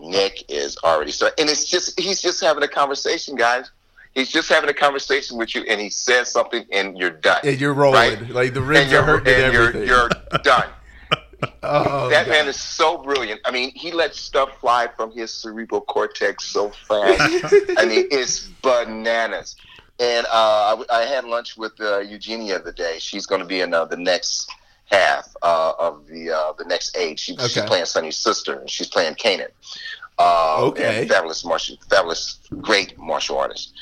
[0.00, 3.70] Nick is already started, and it's just he's just having a conversation, guys.
[4.14, 7.40] He's just having a conversation with you, and he says something, and you're done.
[7.44, 7.94] Yeah, you're rolling.
[7.94, 8.30] Right.
[8.30, 10.08] Like the ribs are you're, hurting and and you're, you're
[10.42, 10.68] done.
[11.62, 12.30] Oh, that God.
[12.32, 13.40] man is so brilliant.
[13.44, 17.20] I mean, he lets stuff fly from his cerebral cortex so fast.
[17.78, 19.56] I mean, it's bananas.
[20.00, 22.96] And uh, I, I had lunch with uh, Eugenia the day.
[22.98, 24.50] She's going to be in uh, the next
[24.86, 27.20] half uh, of the uh, the next age.
[27.20, 29.48] She, She's playing Sunny's sister, and she's playing Kannin.
[30.18, 31.06] Uh, Okay.
[31.06, 33.72] fabulous martial, fabulous, great martial artist,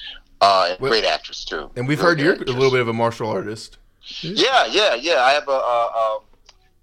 [0.42, 1.70] uh, and Well- great actress too.
[1.76, 3.78] And we've Really heard you're good a little bit of a martial artist.
[4.20, 5.22] Yeah, yeah, yeah.
[5.22, 6.18] I have a a, a,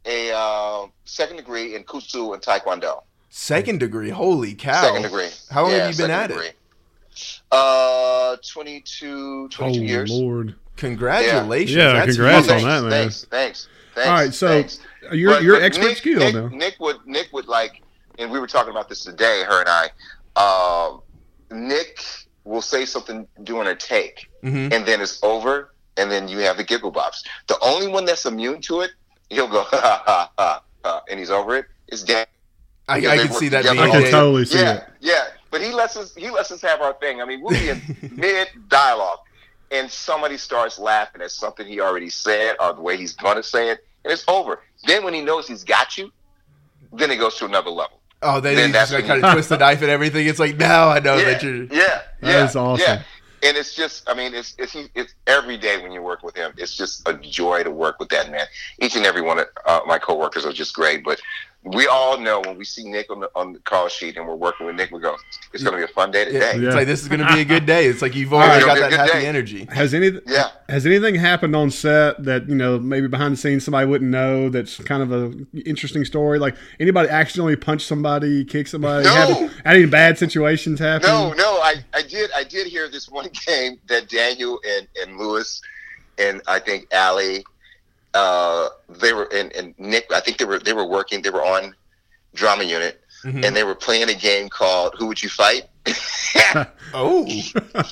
[0.05, 3.03] a uh, second degree in Kusu and Taekwondo.
[3.29, 4.09] Second degree.
[4.09, 4.81] Holy cow.
[4.83, 5.29] Second degree.
[5.49, 6.47] How long Yeah, have you been at degree.
[6.47, 7.41] it?
[7.51, 10.11] Uh, 22, 22 Oh years.
[10.11, 10.55] Lord!
[10.77, 11.75] Congratulations.
[11.75, 12.63] Yeah, That's congrats huge.
[12.63, 12.89] on that, man.
[12.91, 14.07] Thanks, thanks, thanks.
[14.09, 14.79] All right, so thanks.
[15.11, 16.47] you're But- you're but expert Nick, skill Nick, now.
[16.47, 17.83] Nick would Nick would like,
[18.17, 19.43] and we were talking about this today.
[19.47, 19.89] Her and I.
[20.35, 21.01] Um,
[21.51, 22.03] Nick
[22.43, 24.73] will say something during a take, Mhm.
[24.73, 27.17] and then it's over, and then you have the giggle bops.
[27.47, 28.91] The only one that's immune to it,
[29.33, 31.65] he'll go ha ha ha, ha and he's over it.
[31.87, 31.93] it.
[31.93, 32.25] Is Dan.
[32.87, 34.83] I, I can see that being I can totally see yeah, it.
[34.99, 35.23] yeah.
[35.51, 37.21] But he lets us he lets us have our thing.
[37.21, 37.81] I mean, we'll be in
[38.15, 39.19] mid dialogue,
[39.71, 43.43] and somebody starts laughing at something he already said or the way he's going to
[43.43, 44.61] say it, and it's over.
[44.85, 46.11] Then when he knows he's got you,
[46.91, 47.99] then it goes to another level.
[48.21, 50.27] Oh, then, Then he's that's just gonna kind of twist the knife and everything.
[50.27, 51.63] It's like now I know yeah, that you're.
[51.65, 52.85] yeah, That yeah, is awesome.
[52.85, 53.03] Yeah.
[53.43, 56.53] And it's just, I mean, it's it's it's every day when you work with him,
[56.57, 58.45] it's just a joy to work with that man.
[58.79, 61.19] Each and every one of uh, my coworkers are just great, but
[61.65, 64.35] we all know when we see Nick on the on the call sheet and we're
[64.35, 65.15] working with Nick, we go,
[65.53, 66.57] it's going to be a fun day today.
[66.57, 66.67] Yeah.
[66.67, 67.85] It's like this is gonna be a good day.
[67.85, 68.79] It's like you've All already right.
[68.79, 69.25] got that happy day.
[69.27, 69.65] energy.
[69.71, 70.49] Has any Yeah.
[70.67, 74.49] has anything happened on set that you know maybe behind the scenes somebody wouldn't know
[74.49, 75.33] that's kind of a
[75.65, 76.37] interesting story?
[76.37, 79.05] Like anybody accidentally punch somebody, kick somebody?
[79.05, 79.47] No.
[79.65, 81.07] Have any bad situations happen?
[81.07, 85.17] No, no, I, I did I did hear this one game that Daniel and, and
[85.17, 85.61] Lewis
[86.17, 87.45] and I think Allie
[88.13, 91.43] uh they were and, and Nick I think they were they were working they were
[91.43, 91.73] on
[92.33, 93.45] drama unit Mhm.
[93.45, 95.63] and they were playing a game called Who Would You Fight?
[96.93, 97.25] Oh,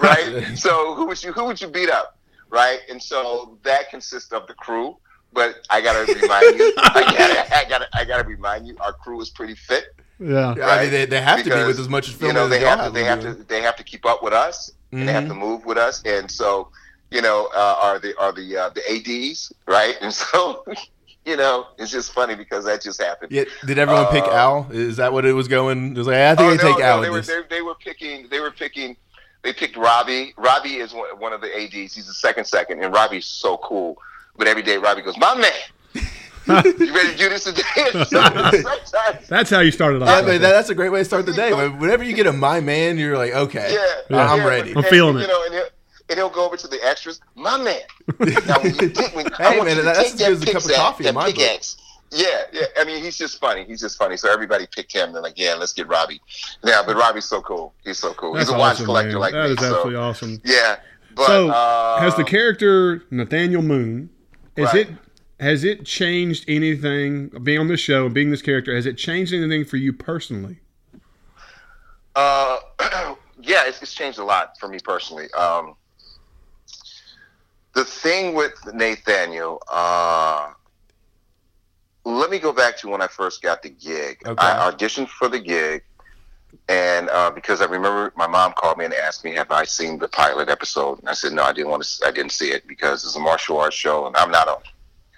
[0.00, 0.52] right?
[0.56, 2.18] so who would you who would you beat up?
[2.50, 2.80] Right?
[2.90, 4.96] And so that consists of the crew.
[5.32, 9.20] But I gotta remind you, I gotta, I gotta, I gotta remind you, our crew
[9.20, 9.86] is pretty fit.
[10.20, 10.54] Yeah.
[10.62, 12.60] I mean they, they have to be with as much as you know as they
[12.60, 15.12] y'all have to they have to they have to keep up with us and they
[15.12, 16.68] have to move with us and so
[17.14, 20.64] you know uh, are the are the uh, the ADs right and so
[21.24, 24.66] you know it's just funny because that just happened Yeah, did everyone pick Uh, Al?
[24.70, 25.92] Is that what it was going?
[25.92, 26.98] It was like I think I take Al.
[26.98, 28.96] Oh, they were they, they were picking they were picking
[29.42, 30.32] they picked Robbie.
[30.38, 31.94] Robbie is one, one of the ADs.
[31.94, 33.96] He's the second second, and Robbie's so cool.
[34.36, 35.52] But every day Robbie goes, "My man,
[35.94, 37.62] you ready to do this today?"
[39.28, 40.08] That's how you started off.
[40.08, 40.42] Yeah, I but think.
[40.42, 41.52] that, that's a great way to start the day.
[41.52, 44.28] Whenever you get a my man, you're like, okay, yeah, Yeah.
[44.30, 44.74] I'm yeah, ready.
[44.74, 45.28] I'm feeling and, it.
[45.28, 45.64] You know,
[46.08, 47.80] and he'll, go over to the extras, "My man."
[48.46, 51.26] Now, when you when, Hey, man, that's take that a cup of coffee in my
[51.32, 51.76] pickaxe.
[52.10, 52.66] Yeah, yeah.
[52.78, 53.64] I mean, he's just funny.
[53.64, 54.16] He's just funny.
[54.16, 55.12] So everybody picked him.
[55.12, 56.20] They're like, "Yeah, let's get Robbie."
[56.62, 57.74] Yeah, but Robbie's so cool.
[57.84, 58.34] He's so cool.
[58.34, 59.20] That's he's a watch awesome, collector man.
[59.20, 59.52] like That me.
[59.52, 60.40] is so, absolutely awesome.
[60.44, 60.76] Yeah,
[61.16, 64.10] but so, uh, has the character Nathaniel Moon?
[64.56, 64.88] Is Right.
[64.88, 64.88] it
[65.40, 68.74] has it changed anything being on this show and being this character?
[68.74, 70.60] Has it changed anything for you personally?
[72.14, 72.58] Uh,
[73.42, 75.32] yeah, it's, it's changed a lot for me personally.
[75.32, 75.74] Um,
[77.74, 80.50] the thing with Nathaniel, uh,
[82.04, 84.18] let me go back to when I first got the gig.
[84.26, 84.34] Okay.
[84.38, 85.82] I auditioned for the gig,
[86.68, 89.98] and uh, because I remember my mom called me and asked me, "Have I seen
[89.98, 92.06] the pilot episode?" And I said, "No, I didn't want to.
[92.06, 94.58] I didn't see it because it's a martial arts show, and I'm not on.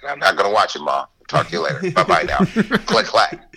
[0.08, 1.06] I'm not going to watch it, mom.
[1.28, 1.90] Talk to you later.
[1.94, 2.38] bye bye now.
[2.86, 3.52] click clack.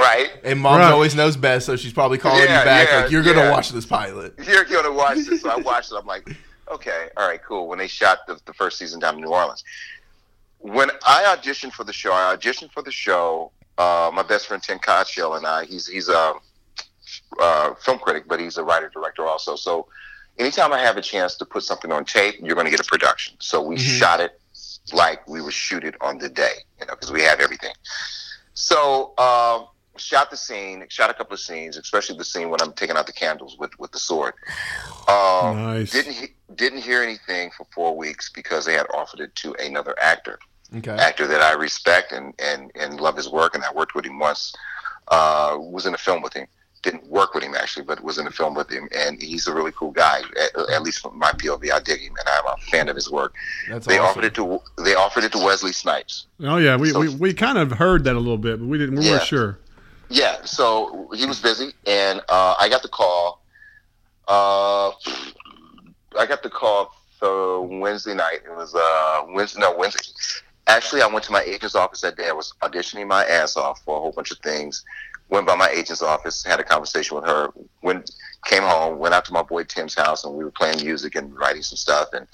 [0.00, 0.90] Right." And mom Right.
[0.90, 3.68] always knows best, so she's probably calling Yeah, you back yeah, like, "You're gonna watch
[3.70, 5.42] this pilot." you're gonna watch this.
[5.42, 5.96] So I watched it.
[6.00, 6.26] I'm like,
[6.68, 7.68] okay, all right, cool.
[7.68, 9.62] When they shot the, the first season down in New Orleans,
[10.58, 13.50] when I auditioned for the show, I auditioned for the show.
[13.76, 15.64] Uh, my best friend Tim Cotchill and I.
[15.64, 16.34] He's he's a
[17.40, 19.56] uh, film critic, but he's a writer director also.
[19.56, 19.88] So
[20.38, 22.84] anytime I have a chance to put something on tape, you're going to get a
[22.84, 23.36] production.
[23.40, 23.98] So we Mhm.
[23.98, 24.40] shot it
[24.92, 27.72] like we would shoot it on the day, you know, because we have everything.
[28.54, 32.72] So um, shot the scene, shot a couple of scenes, especially the scene when I'm
[32.72, 34.34] taking out the candles with with the sword.
[35.08, 35.90] Um, Nice.
[35.92, 39.94] Didn't he- didn't hear anything for four weeks because they had offered it to another
[40.00, 40.38] actor
[40.76, 40.90] Okay.
[40.92, 44.18] actor that I respect and, and, and love his work, and I worked with him
[44.18, 44.54] once.
[45.08, 46.46] Uh, was in a film with him.
[46.82, 49.54] Didn't work with him actually, but was in a film with him, and he's a
[49.54, 50.22] really cool guy.
[50.42, 53.10] At, at least from my POV, I dig him, and I'm a fan of his
[53.10, 53.34] work.
[53.70, 54.10] That's They awesome.
[54.20, 56.26] offered it to they offered it to Wesley Snipes.
[56.42, 58.78] Oh yeah, we, So- we, we kind of heard that a little bit, but we
[58.78, 58.96] didn't.
[58.98, 59.12] We Yeah.
[59.12, 59.58] weren't sure.
[60.08, 63.42] Yeah, so he was busy, and uh, I got the call.
[64.26, 64.90] Uh,
[66.18, 68.40] I got the call the Wednesday night.
[68.44, 70.00] It was uh, Wednesday, no Wednesday,
[70.66, 72.28] actually, I went to my agent's office that day.
[72.28, 74.84] I was auditioning my ass off for a whole bunch of things.
[75.30, 77.48] Went by my agent's office, had a conversation with her.
[77.82, 78.10] Went,
[78.44, 81.34] came home, went out to my boy Tim's house, and we were playing music and
[81.36, 82.26] writing some stuff and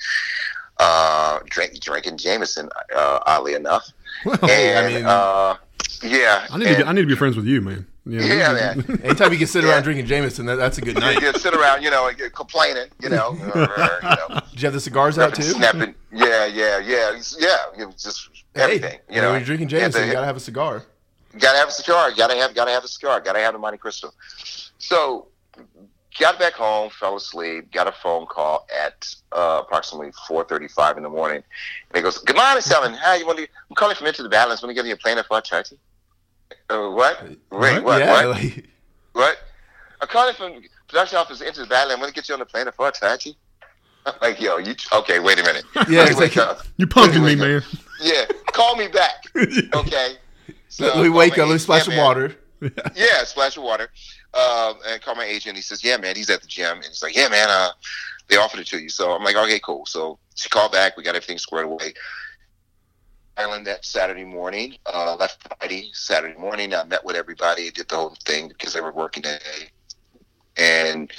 [0.78, 2.68] uh, drink, drinking Jameson.
[2.94, 3.88] Uh, oddly enough,
[4.24, 5.56] Well, and I mean- uh,
[6.02, 7.86] yeah, I need to be, I need to be friends with you, man.
[8.06, 9.00] Yeah, yeah, man.
[9.04, 9.70] Anytime you can sit Yeah.
[9.70, 11.20] around drinking Jameson, that, that's a good You night.
[11.20, 14.62] just sit around, you know, and get complaining, you know, or, or, you know, Did
[14.62, 15.42] you have the cigars out too?
[15.42, 15.94] snapping.
[16.12, 17.56] Yeah, yeah, yeah, yeah.
[17.78, 19.30] It was just everything, hey, you know.
[19.32, 20.82] when you're drinking And Jameson, the- you gotta have a cigar.
[21.38, 22.10] gotta have a cigar.
[22.12, 23.20] Gotta have gotta have a cigar.
[23.20, 24.12] Gotta have the Monte Cristo.
[24.78, 25.28] So
[26.18, 30.96] got back home, fell asleep, got a phone call at uh, approximately four thirty five
[30.96, 31.36] in the morning.
[31.90, 32.94] And he goes, Good morning, Selman.
[32.94, 34.62] Hi, you want to I'm calling from into the balance.
[34.62, 35.78] Want to get you a plane for charity?
[36.68, 37.22] Uh, what?
[37.22, 37.82] Wait, What?
[37.84, 38.00] what?
[38.00, 38.28] yeah, What?
[38.42, 38.66] like
[39.12, 39.38] What?
[40.00, 41.92] I'm calling from production office into the battle.
[41.92, 43.36] I'm gonna get you on the plane for Tachi.
[44.06, 45.20] I'm like, yo, you okay?
[45.20, 45.64] Wait a minute.
[45.74, 46.62] Yeah, Let me it's like- up.
[46.78, 47.62] You punking me, man.
[48.02, 49.26] Yeah, call me back.
[49.36, 50.14] Okay.
[50.70, 52.04] So let me wake up, let me splash Yeah, some man.
[52.04, 52.36] water.
[52.96, 53.88] Yeah, splash of water.
[54.32, 55.56] Um, and call my agent.
[55.56, 57.72] He says, "Yeah, man, he's at the gym." And he's like, "Yeah, man, uh,
[58.28, 60.96] they offered it to you." So I'm like, "Okay, cool." So she called back.
[60.96, 61.92] We got everything squared away.
[63.40, 64.76] Island that Saturday morning.
[64.86, 66.74] Uh, left Friday, Saturday morning.
[66.74, 67.70] I met with everybody.
[67.70, 69.68] Did the whole thing because they were working that day,
[70.56, 71.10] and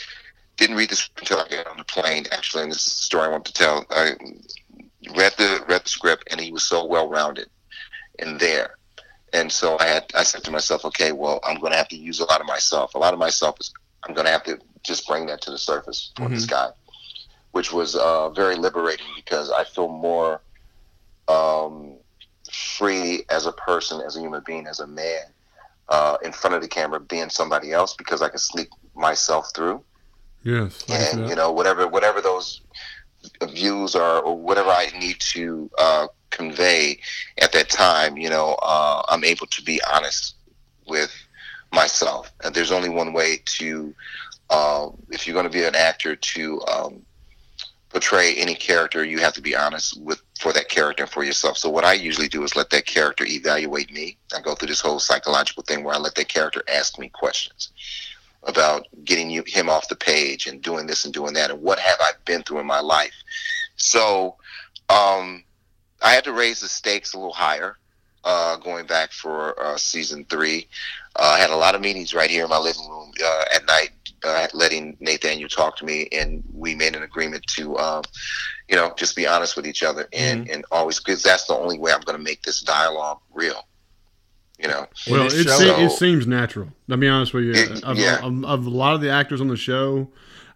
[0.57, 2.25] didn't read the script until I got on the plane.
[2.31, 3.85] Actually, and this is the story I want to tell.
[3.89, 4.11] I
[5.15, 7.49] read the read the script, and he was so well rounded
[8.19, 8.75] in there.
[9.33, 11.97] And so I had I said to myself, okay, well, I'm going to have to
[11.97, 12.93] use a lot of myself.
[12.95, 13.73] A lot of myself is
[14.07, 16.69] I'm going to have to just bring that to the surface for this guy,
[17.51, 20.41] which was uh, very liberating because I feel more
[21.27, 21.97] um,
[22.51, 25.23] free as a person, as a human being, as a man,
[25.89, 29.83] uh, in front of the camera, being somebody else because I can sneak myself through
[30.43, 30.83] Yes.
[30.89, 32.61] I can see and you know whatever whatever those
[33.49, 36.99] views are or whatever I need to uh, convey
[37.39, 40.35] at that time, you know, uh, I'm able to be honest
[40.87, 41.13] with
[41.71, 42.31] myself.
[42.43, 43.93] And there's only one way to,
[44.49, 47.05] uh, if you're going to be an actor, to um,
[47.89, 51.55] portray any character, you have to be honest with for that character and for yourself.
[51.57, 54.17] So what I usually do is let that character evaluate me.
[54.35, 57.69] I go through this whole psychological thing where I let that character ask me questions
[58.43, 61.77] about getting you him off the page and doing this and doing that and what
[61.77, 63.13] have I been through in my life.
[63.75, 64.35] So
[64.89, 65.43] um,
[66.01, 67.77] I had to raise the stakes a little higher
[68.23, 70.67] uh, going back for uh, season three.
[71.15, 73.65] Uh, I had a lot of meetings right here in my living room uh, at
[73.65, 73.91] night,
[74.23, 78.03] uh, letting Nathaniel talk to me, and we made an agreement to, um,
[78.71, 81.77] you know, just be honest with each other and, and always because that's the only
[81.77, 83.67] way I'm going to make this dialogue real.
[84.57, 86.69] You know, Well, it, show- se- it seems natural.
[86.89, 87.51] I'll be honest with you.
[87.51, 88.19] It- of, yeah.
[88.23, 90.07] of, of a lot of the actors on the show,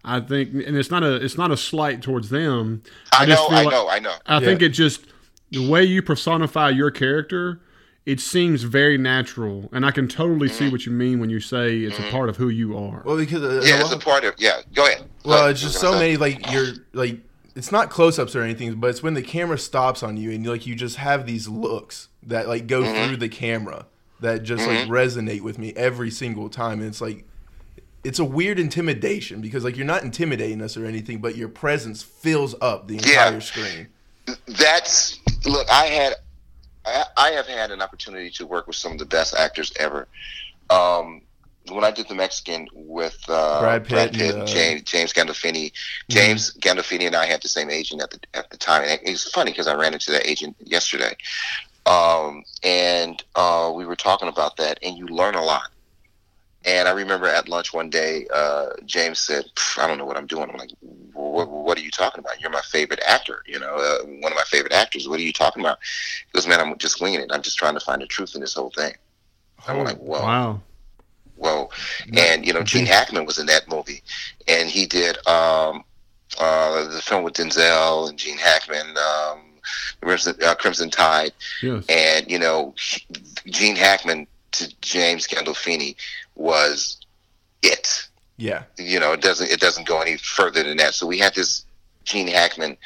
[0.04, 2.82] I think, and it's not a it's not a slight towards them.
[3.12, 4.14] I, just know, feel I like- know, I know.
[4.26, 5.04] I think it just
[5.50, 7.60] the way you personify your character,
[8.06, 10.56] it seems very natural, and I can totally Mm-hmm.
[10.56, 13.02] see what you mean when you say it's a part of who you are.
[13.04, 14.34] Well, because uh, Yeah, it's a part of.
[14.38, 15.04] Yeah, go ahead.
[15.24, 17.18] Well, it's just so many like you're like
[17.56, 20.50] it's not close-ups or anything, but it's when the camera stops on you and you
[20.50, 23.06] like you just have these looks that like go Mm-hmm.
[23.08, 23.86] through the camera
[24.20, 26.80] that just like resonate with me every single time.
[26.80, 27.24] And it's like
[28.04, 32.02] it's a weird intimidation because like you're not intimidating us or anything, but your presence
[32.02, 33.26] fills up the Yeah.
[33.26, 33.88] entire screen.
[34.46, 35.66] That's look.
[35.70, 36.14] I had,
[36.84, 40.08] I, I have had an opportunity to work with some of the best actors ever.
[40.70, 41.22] Um,
[41.70, 45.72] when I did the Mexican with uh, Brad Pitt and, and uh, James, James Gandolfini,
[46.08, 48.82] James Gandolfini and I had the same agent at the at the time.
[48.82, 51.16] And it's funny because I ran into that agent yesterday,
[51.86, 54.78] um, and uh, we were talking about that.
[54.82, 55.70] And you learn a lot.
[56.64, 59.44] And I remember at lunch one day, uh, James said,
[59.78, 60.72] "I don't know what I'm doing." I'm like,
[61.12, 62.40] what, "What are you talking about?
[62.40, 63.44] You're my favorite actor.
[63.46, 65.08] You know, uh, one of my favorite actors.
[65.08, 65.78] What are you talking about?"
[66.26, 67.30] He goes, "Man, I'm just winging it.
[67.32, 68.94] I'm just trying to find the truth in this whole thing."
[69.68, 70.60] I'm like, "Whoa." Wow.
[71.36, 71.70] Whoa.
[72.14, 74.02] And, you know, Gene Hackman was in that movie.
[74.48, 75.84] And he did um,
[76.38, 79.40] uh, the film with Denzel and Gene Hackman, um,
[80.00, 81.32] Crimson, uh, Crimson Tide.
[81.62, 81.84] Yes.
[81.88, 82.74] And, you know,
[83.46, 85.96] Gene Hackman to James Gandolfini
[86.34, 86.98] was
[87.62, 88.08] it.
[88.38, 88.64] Yeah.
[88.78, 90.94] You know, it doesn't it doesn't go any further than that.
[90.94, 91.64] So we had this
[92.04, 92.76] Gene Hackman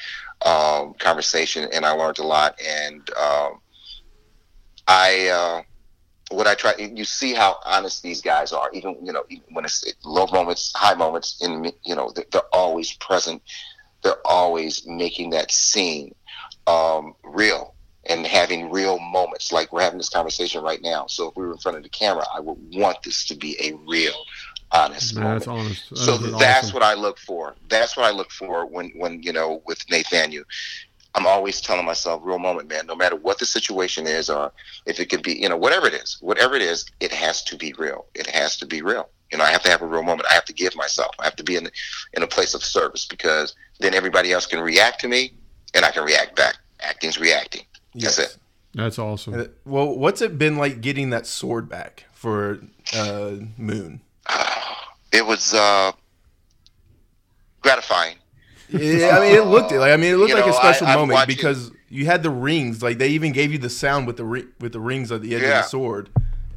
[0.44, 2.58] um, conversation, and I learned a lot.
[2.64, 3.60] And um,
[4.88, 5.62] I, uh,
[6.30, 8.70] what I try, you see how honest these guys are.
[8.72, 12.42] Even you know, even when it's low moments, high moments, in you know, they're, they're
[12.52, 13.42] always present.
[14.02, 16.14] They're always making that scene
[16.66, 17.74] um, real
[18.08, 19.52] and having real moments.
[19.52, 21.06] Like we're having this conversation right now.
[21.06, 23.56] So if we were in front of the camera, I would want this to be
[23.60, 24.14] a real,
[24.72, 25.90] honest moment that's honest.
[25.90, 26.74] That so that's awesome.
[26.74, 27.56] what I look for.
[27.68, 30.44] That's what I look for when when you know with Nathaniel.
[31.14, 34.52] I'm always telling myself, real moment, man, no matter what the situation is, or
[34.86, 37.56] if it could be, you know, whatever it is, whatever it is, it has to
[37.56, 38.06] be real.
[38.14, 39.08] It has to be real.
[39.32, 40.26] You know, I have to have a real moment.
[40.30, 41.14] I have to give myself.
[41.18, 41.68] I have to be in
[42.14, 45.32] in a place of service because then everybody else can react to me,
[45.74, 46.56] and I can react back.
[46.80, 47.62] Acting's reacting.
[47.94, 48.18] That's Yes.
[48.18, 48.36] it.
[48.74, 49.34] That's awesome.
[49.34, 52.60] Uh, Well, what's it been like getting that sword back for
[52.94, 54.00] uh, Moon?
[55.12, 55.90] It was uh,
[57.62, 58.16] gratifying.
[58.72, 60.94] Yeah, I mean, it looked like I mean, it looked You like a special I-
[60.96, 62.82] moment watching- because you had the rings.
[62.82, 65.34] Like they even gave you the sound with the ri- with the rings at the
[65.34, 65.58] edge Yeah.
[65.58, 66.08] of the sword,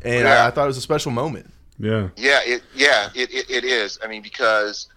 [0.02, 0.44] and Yeah.
[0.44, 1.52] I, I thought it was a special moment.
[1.80, 2.10] Yeah.
[2.16, 3.98] Yeah, it yeah it, it, it is.
[4.04, 4.88] I mean, because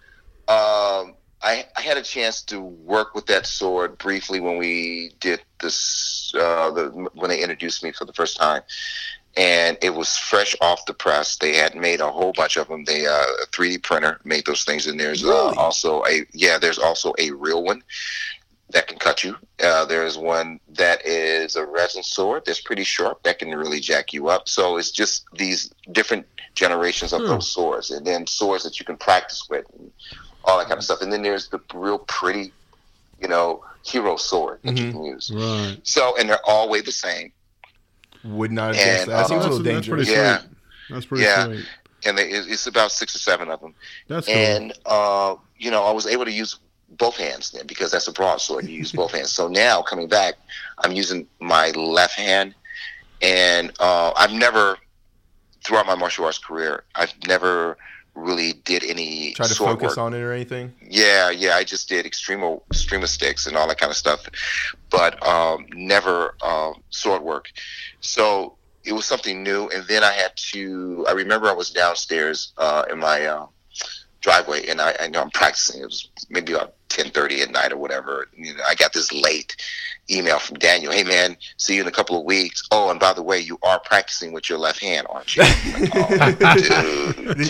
[0.47, 5.41] um, I I had a chance to work with that sword briefly when we did
[5.59, 8.61] this uh, the when they introduced me for the first time,
[9.37, 11.37] and it was fresh off the press.
[11.37, 12.83] They had made a whole bunch of them.
[12.85, 13.11] They uh,
[13.43, 15.57] a 3D printer made those things, and there's uh, Really?
[15.57, 17.83] also a yeah, there's also a real one
[18.71, 19.37] that can cut you.
[19.63, 24.11] Uh, there's one that is a resin sword that's pretty sharp that can really jack
[24.11, 24.49] you up.
[24.49, 27.27] So it's just these different generations of Hmm.
[27.27, 29.91] those swords, and then swords that you can practice with, and
[30.43, 31.01] all that kind of stuff.
[31.01, 32.53] And then there's the real pretty,
[33.21, 34.91] you know, hero sword that you Mhm.
[34.91, 35.31] can use.
[35.33, 35.77] Right.
[35.83, 37.31] So, and they're all way the same,
[38.27, 39.17] Would not have guessed And, that.
[39.17, 40.09] That seems a that's, little pretty dangerous.
[40.09, 40.37] Yeah.
[40.39, 40.49] sweet.
[40.89, 41.45] That's pretty Yeah.
[41.45, 41.65] sweet.
[42.05, 43.73] and they, it's it's about six or seven of them.
[44.07, 44.35] That's cool.
[44.35, 46.59] and uh, you know I was able to use
[46.91, 48.65] both hands then because that's a broadsword.
[48.67, 49.31] You use both hands.
[49.31, 50.35] So now coming back,
[50.79, 52.53] I'm using my left hand,
[53.21, 54.77] and uh, I've never
[55.65, 57.77] throughout my martial arts career I've never
[58.17, 59.97] really did any Try to sword focus work.
[59.99, 60.73] on it or anything.
[60.81, 64.27] Yeah, yeah, I just did escrima sticks and all that kind of stuff,
[64.89, 67.49] but um, never um, sword work.
[67.99, 71.05] So it was something new, and then I had to.
[71.07, 73.45] I remember I was downstairs uh, in my uh,
[74.21, 75.81] driveway, and I, I know I'm practicing.
[75.81, 78.27] It was maybe about ten thirty at night or whatever.
[78.35, 79.55] You know, I got this late
[80.09, 80.91] email from Daniel.
[80.91, 82.63] Hey man, see you in a couple of weeks.
[82.71, 85.43] Oh, and by the way, you are practicing with your left hand, aren't you?
[85.95, 87.47] oh, dude, dude,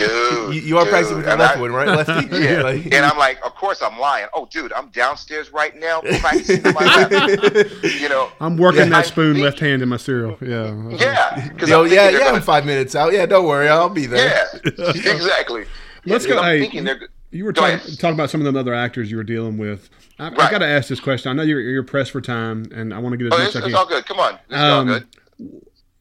[0.55, 0.89] you, you are dude.
[0.91, 1.87] practicing with your And left I- one, right?
[1.87, 2.27] Lefty.
[2.43, 4.27] yeah, Like- and I'm like, of course I'm lying.
[4.33, 7.83] Oh, dude, I'm downstairs right now practicing with my left.
[8.01, 8.89] You know, I'm working Yeah.
[8.89, 10.37] that spoon I- left hand in my cereal.
[10.41, 10.73] Yeah.
[10.89, 13.13] yeah, because Yo, I'm yeah, thinking they're yeah, I'm five minutes out.
[13.13, 14.47] Yeah, don't worry, I'll be there.
[14.65, 15.65] yeah, exactly.
[16.05, 17.99] Let's go- I'm hey, thinking they're You were talking, ahead.
[17.99, 19.91] talking about some of the other actors you were dealing with.
[20.17, 21.29] I, I got to ask this question.
[21.29, 23.47] I know you're, you're pressed for time, and I want to get as Oh, much
[23.49, 24.05] it's, as I it's all good.
[24.07, 25.07] Come on, it's all Um, good.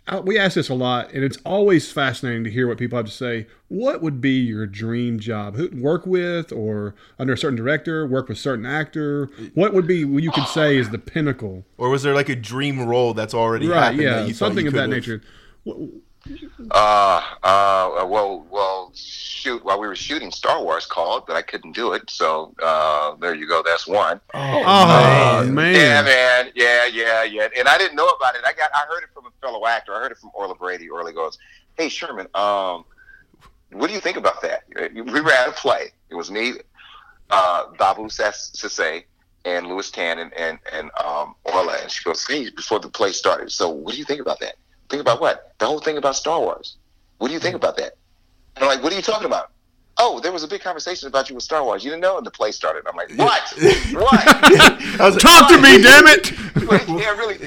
[0.08, 3.04] I- we ask this a lot, and it's always fascinating to hear what people have
[3.06, 3.48] to say.
[3.68, 5.56] What would be your dream job?
[5.56, 9.28] Who work with, or under a certain director, work with a certain actor?
[9.54, 11.66] What would be what you could say is the pinnacle?
[11.76, 13.82] Or was there like a dream role that's already Right?
[13.82, 14.00] happened?
[14.02, 15.20] Yeah, that you something you of that could've-
[15.64, 15.92] nature.
[16.28, 19.64] What, Uh, uh, well, well, shoot.
[19.64, 22.10] While we were shooting, Star Wars called, but I couldn't do it.
[22.10, 23.62] So uh, there you go.
[23.64, 24.20] That's one.
[24.34, 25.54] Oh, oh man.
[25.54, 26.52] man, Yeah, man.
[26.54, 27.48] Yeah, yeah, yeah.
[27.56, 28.42] And I didn't know about it.
[28.46, 28.70] I got.
[28.74, 29.94] I heard it from a fellow actor.
[29.94, 30.88] I heard it from Orla Brady.
[30.88, 31.38] Orla goes,
[31.76, 32.84] "Hey Sherman, um,
[33.72, 35.92] what do you think about that?" We were at a play.
[36.10, 36.54] It was me,
[37.30, 39.04] uh, Babou Sas- Ceesay,
[39.44, 41.76] and Lewis Tan, and and, and um, Orla.
[41.82, 44.56] And she goes, "Hey, before the play started, so what do you think about that?
[44.88, 45.54] Think about what?
[45.58, 46.76] The whole thing about Star Wars.
[47.18, 47.94] What do you think about that?"
[48.54, 49.50] And I'm like, "What are you talking about?"
[49.98, 51.82] Oh, there was a big conversation about you with Star Wars.
[51.82, 52.84] You didn't know, and the play started.
[52.86, 53.42] I'm like, "What?
[53.94, 56.32] what?" I like, talk to me, damn it!
[57.00, 57.38] yeah, really.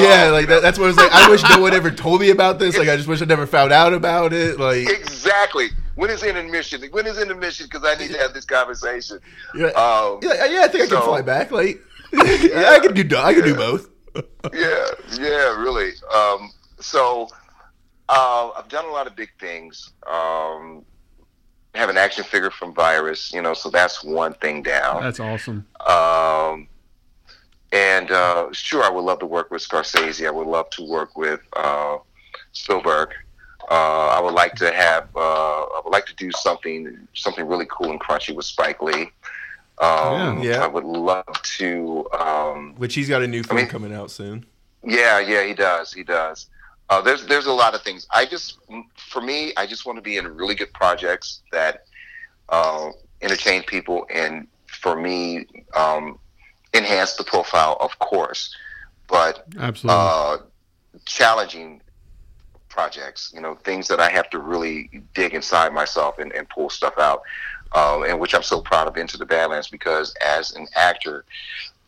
[0.00, 1.12] yeah, like that, that's what I was like.
[1.12, 2.76] I wish no one ever told me about this.
[2.78, 4.58] Like, I just wish I never found out about it.
[4.58, 5.68] Like, Exactly.
[5.96, 6.82] When is in intermission?
[6.92, 7.66] When is in intermission?
[7.66, 9.18] Because I need to have this conversation.
[9.56, 11.50] yeah, Um, yeah, yeah, I think I can fly back.
[11.50, 11.80] Like,
[12.12, 13.16] yeah, I can do.
[13.16, 13.90] I can do both.
[14.52, 14.86] Yeah,
[15.18, 15.92] yeah, really.
[16.14, 17.28] Um, so
[18.08, 19.90] uh, I've done a lot of big things.
[20.06, 20.84] Um,
[21.74, 25.02] have an action figure from Virus, you know, so that's one thing down.
[25.02, 25.66] That's awesome.
[25.86, 26.68] Um,
[27.72, 30.26] and uh, sure, I would love to work with Scorsese.
[30.26, 31.98] I would love to work with uh,
[32.52, 33.10] Spielberg.
[33.70, 35.08] Uh, I would like to have.
[35.14, 39.10] Uh, I would like to do something something really cool and crunchy with Spike Lee.
[39.80, 40.64] Um, Yeah.
[40.64, 41.24] I would love
[41.58, 42.06] to.
[42.18, 44.44] Um, Which he's got a new film mean- coming out soon.
[44.84, 45.92] yeah, yeah, he does.
[45.92, 46.48] He does.
[46.90, 48.06] Uh, there's there's a lot of things.
[48.10, 48.58] I just,
[48.96, 51.84] for me, I just want to be in really good projects that
[52.48, 56.18] uh, entertain people, and for me, um,
[56.72, 58.54] enhance the profile, of course,
[59.06, 60.00] but Absolutely.
[60.02, 60.36] uh,
[61.04, 61.82] challenging
[62.70, 63.32] projects.
[63.34, 66.94] You know, things that I have to really dig inside myself and, and pull stuff
[66.98, 67.20] out,
[67.72, 71.24] um, and which I'm so proud of Into the Badlands because as an actor,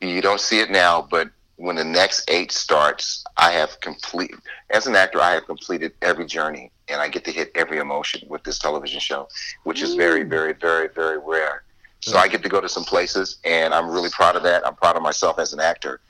[0.00, 4.34] you don't see it now, but when the next eight starts, I have complete.
[4.70, 8.26] As an actor, I have completed every journey, and I get to hit every emotion
[8.28, 9.28] with this television show,
[9.64, 11.62] which is very, very, very, very rare.
[12.00, 14.66] So I get to go to some places, and I'm really proud of that.
[14.66, 16.00] I'm proud of myself as an actor.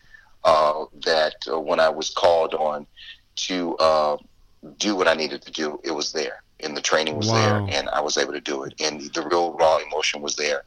[0.44, 2.86] Uh, that uh, when I was called on
[3.36, 4.16] to uh,
[4.78, 7.66] do what I needed to do, it was there, and the training was Wow.
[7.66, 10.62] there, and I was able to do it, and the real raw emotion was there,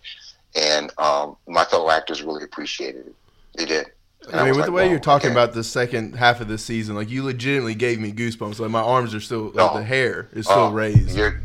[0.55, 3.15] and um, my fellow actors really appreciated it.
[3.55, 3.87] They did.
[4.27, 5.33] And I mean, was with like, the way wow, you're talking okay.
[5.35, 8.59] about the second half of the season, like you legitimately gave me goosebumps.
[8.59, 9.77] Like my arms are still, like Oh.
[9.77, 11.17] the hair is still Oh, raised.
[11.17, 11.41] You're,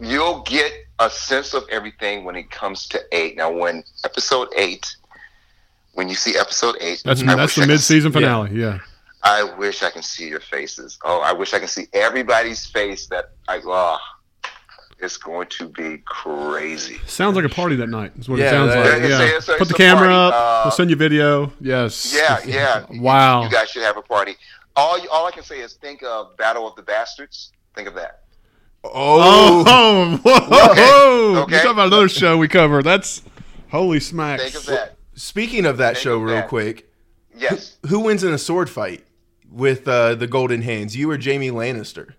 [0.00, 3.36] you'll get a sense of everything when it comes to eight.
[3.36, 4.86] Now, when episode eight,
[5.92, 8.52] when you see episode eight, That's I that's the I mid-season finale.
[8.58, 8.78] Yeah.
[9.22, 10.98] I wish I can see your faces.
[11.04, 13.06] Oh, I wish I can see everybody's face.
[13.08, 13.98] That I oh,
[15.00, 16.98] it's going to be crazy.
[17.06, 18.12] Sounds like a party that night.
[18.18, 19.02] Is what it sounds that- like.
[19.02, 19.36] It's- Yeah.
[19.36, 20.14] it's a- Put the camera party.
[20.14, 20.34] up.
[20.34, 21.52] Uh, we'll send you video.
[21.60, 22.14] Yes.
[22.14, 22.84] Yeah, yeah.
[23.00, 23.42] Wow.
[23.44, 24.36] You guys should have a party.
[24.76, 27.50] All you, all I can say is think of Battle of the Bastards.
[27.74, 28.22] Think of that.
[28.84, 30.80] Oh, Oh, whoa, Okay.
[30.80, 31.42] whoa.
[31.42, 31.56] Okay.
[31.56, 32.82] You talking about another show we cover.
[32.82, 33.22] That's
[33.70, 34.42] holy smacks.
[34.42, 34.96] Think of that.
[35.14, 36.48] speaking of that Think show, of real that.
[36.48, 36.92] quick,
[37.36, 37.76] Yes.
[37.88, 39.04] who wins in a sword fight
[39.50, 40.94] with uh, the Golden Hands?
[40.96, 42.14] You or Jamie Lannister?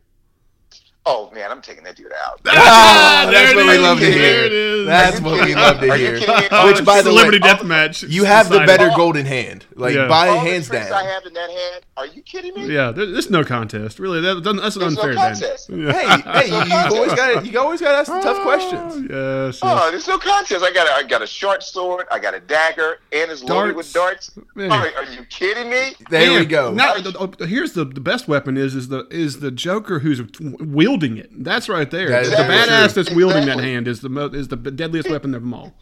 [1.06, 2.40] Oh man, I'm taking that dude out.
[2.48, 3.82] Ah, there that's what we is.
[3.82, 4.86] love to hear.
[4.86, 6.20] That's what we love to Are you hear.
[6.20, 6.48] kidding me?
[6.52, 8.04] Oh, Which, by the way, celebrity all- death match.
[8.04, 8.96] you have the better Oh.
[8.98, 9.66] golden hand.
[9.76, 10.08] Like Yeah.
[10.08, 11.06] by All hands the tricks down.
[11.06, 11.84] I have in that hand.
[11.98, 12.68] Are you kidding me?
[12.74, 13.98] Yeah, there- there's no contest.
[13.98, 15.70] Really, that, that's an There's no unfair contest.
[15.70, 15.92] Yeah.
[15.94, 18.96] Hey, hey, you, you always got you always got to ask the tough questions.
[19.10, 19.10] Yes.
[19.10, 19.60] yes.
[19.64, 20.64] Oh, there's no contest.
[20.64, 22.06] I got a, I got a short sword.
[22.12, 24.32] I got a dagger, and it's loaded with darts.
[24.54, 24.72] Man.
[24.72, 25.94] Oh, are you kidding me?
[26.10, 26.72] There we go.
[26.74, 30.22] Now, the- the- here's the, the best weapon is is the is the Joker who's
[30.40, 31.30] wielding it.
[31.44, 32.10] That's right there.
[32.10, 33.04] That is the very badass true.
[33.04, 35.74] that's wielding that hand is the mo- is the deadliest weapon of them all.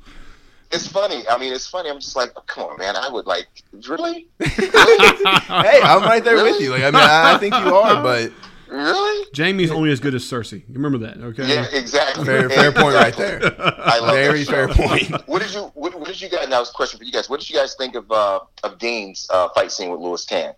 [0.71, 1.23] It's funny.
[1.29, 1.89] I mean, it's funny.
[1.89, 2.95] I'm just like, oh, come on, man.
[2.97, 3.47] I would like,
[3.87, 6.71] really, hey, I'm right there with you.
[6.71, 8.33] Like I mean, I, I think you are, but
[8.67, 9.25] really.
[9.33, 10.67] Jamie's only as good as Cersei.
[10.67, 11.47] You remember that, okay?
[11.47, 12.25] Yeah, exactly.
[12.25, 13.39] fair fair point right there.
[13.59, 15.11] I love Very fair point.
[15.27, 16.49] What did you what, what did you guys?
[16.49, 17.29] Now, it's a question for you guys.
[17.29, 20.53] What did you guys think of uh, of Dean's uh, fight scene with Lewis Tan?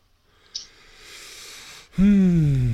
[1.99, 2.68] Like,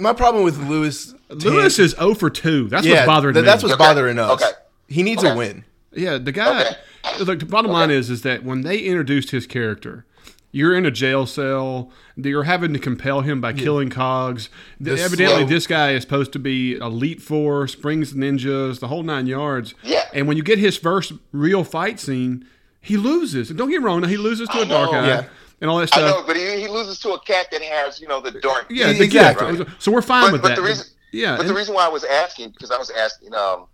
[0.00, 2.68] my problem with Lewis, Lewis is 0 for 2.
[2.68, 3.46] That's yeah, what's bothering th- me.
[3.46, 3.84] that's what's Okay.
[3.84, 4.30] bothering us.
[4.42, 4.50] Okay.
[4.88, 5.32] He needs Okay.
[5.32, 5.64] a win.
[5.92, 6.60] Yeah, the guy.
[6.62, 7.24] Okay.
[7.24, 10.04] Look, the bottom line is is that when they introduced his character,
[10.52, 11.90] you're in a jail cell.
[12.16, 14.48] You're having to compel him by killing cogs.
[14.80, 19.02] The Evidently, slow- this guy is supposed to be elite force, springs ninjas, the whole
[19.02, 19.74] nine yards.
[19.82, 20.04] Yeah.
[20.12, 22.44] And when you get his first real fight scene,
[22.80, 23.50] he loses.
[23.50, 24.98] And don't get me wrong, he loses to a I dark know.
[25.00, 25.24] eye Yeah.
[25.60, 28.08] And all that I know, but he, he loses to a cat that has you
[28.08, 28.66] know the dark.
[28.70, 29.56] Yeah, the exactly.
[29.58, 29.82] gift.
[29.82, 30.56] So we're fine But, with but that.
[30.56, 33.66] the reason, yeah, but the reason why I was asking because I was asking um,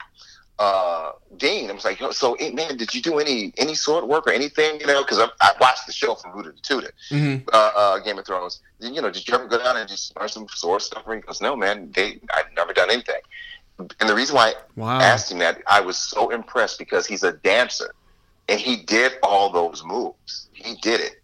[0.59, 4.27] uh, Dean, I was like, so eh, man, did you do any any sword work
[4.27, 4.79] or anything?
[4.81, 7.49] You know, because I, I watched the show from Rooted to Tutor, Mhm.
[7.53, 8.61] uh, uh, Game of Thrones.
[8.79, 11.03] You know, did you ever go down and just learn some sword stuff?
[11.11, 13.21] He goes, no, man, they I've never done anything.
[13.79, 14.99] And the reason why Wow.
[14.99, 17.95] I asked him that, I was so impressed because he's a dancer,
[18.47, 20.49] and he did all those moves.
[20.53, 21.20] He did it,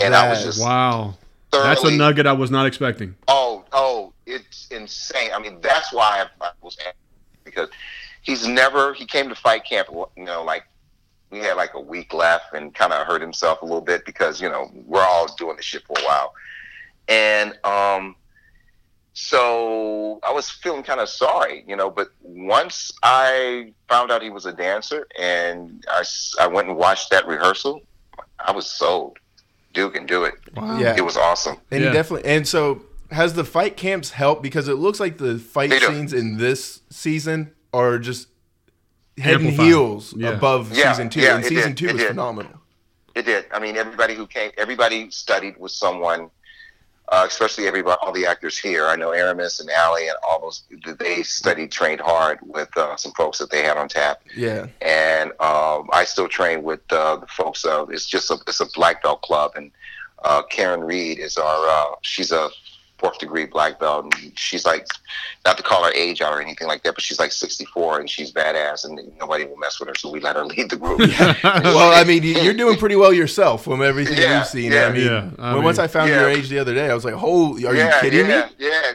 [0.00, 1.14] and I was That- just wow.
[1.50, 3.14] That's a nugget I was not expecting.
[3.26, 5.30] Oh, oh, it's insane.
[5.34, 6.76] I mean, that's why I, I was
[7.44, 7.70] because
[8.22, 9.88] he's never he came to fight camp.
[9.90, 10.64] You know, like
[11.30, 14.40] we had like a week left, and kind of hurt himself a little bit because
[14.42, 16.34] you know we're all doing this shit for a while,
[17.08, 18.14] and um,
[19.14, 21.90] so I was feeling kind of sorry, you know.
[21.90, 26.04] But once I found out he was a dancer, and I
[26.40, 27.80] I went and watched that rehearsal,
[28.38, 29.18] I was sold.
[29.78, 30.34] Dude can do it.
[30.56, 30.76] Wow.
[30.78, 30.96] Yeah.
[30.96, 31.56] It was awesome.
[31.70, 31.92] And Yeah.
[31.92, 35.78] definitely and so has the fight camps helped because it looks like the fight They
[35.78, 35.86] do.
[35.86, 38.26] scenes in this season are just
[39.16, 40.30] head and heels Yeah.
[40.30, 41.20] above Yeah, season two.
[41.20, 42.08] yeah, and season did, two it was did.
[42.08, 42.52] phenomenal.
[43.14, 43.44] It did.
[43.52, 46.30] I mean, everybody who came, everybody studied with someone,
[47.10, 48.86] uh, especially everybody, all the actors here.
[48.86, 50.62] I know Aramis and Ally and all those.
[50.98, 54.66] They studied, trained hard with uh, some folks that they had on tap, Yeah.
[54.82, 57.64] and um, I still train with uh, the folks.
[57.64, 59.70] Uh, it's just a it's a black belt club, and
[60.24, 61.68] uh, Karen Reed is our.
[61.68, 62.50] Uh, she's a
[62.98, 64.86] fourth degree black belt, and she's like,
[65.44, 68.10] not to call her age out or anything like that, but she's like 64 and
[68.10, 70.98] she's badass, and nobody will mess with her, so we let her lead the group.
[71.44, 74.72] Well, I mean, you- you're doing pretty well yourself from everything Yeah, we've seen.
[74.72, 74.86] yeah.
[74.86, 76.20] I mean, Yeah, I when, once I found Yeah.
[76.22, 78.52] your age the other day, I was like, "Holy, are yeah, you kidding yeah, me?"
[78.58, 78.92] Yeah,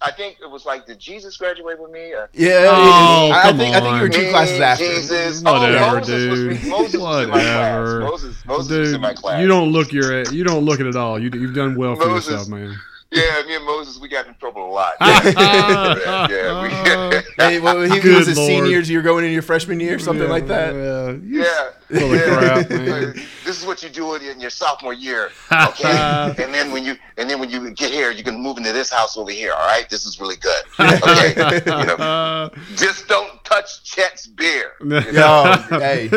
[0.00, 2.12] I think it was like, did Jesus graduate with me?
[2.14, 2.66] Uh, Yeah.
[2.68, 4.10] Oh, I, I come think I think you were on.
[4.10, 4.84] two classes after.
[4.84, 5.42] Jesus.
[5.42, 6.48] Whatever, oh, Moses dude.
[6.48, 7.46] Was, Moses was in my class.
[7.46, 8.00] Whatever.
[8.00, 9.40] Moses, Moses in my Dude, class.
[9.42, 11.18] you don't look your you don't look it at all.
[11.18, 12.30] You you've done well for Moses.
[12.30, 12.76] yourself, man.
[13.10, 14.92] Yeah, me and Moses, we got in trouble a lot.
[15.00, 18.48] yeah, yeah, we, Hey, well, he, he Good was his Lord.
[18.48, 18.90] seniors.
[18.90, 20.74] You were going in your freshman year, something like that.
[20.74, 21.70] yeah.
[21.90, 22.66] Yeah.
[22.68, 23.14] crap.
[23.48, 26.34] This is what you do in your sophomore year, okay?
[26.38, 28.90] and then when you and then when you get here, you can move into this
[28.90, 29.52] house over here.
[29.54, 30.64] All right, this is really good.
[30.78, 34.72] Okay, you know, Uh, just don't touch Chet's beer.
[34.84, 36.10] Yo, hey,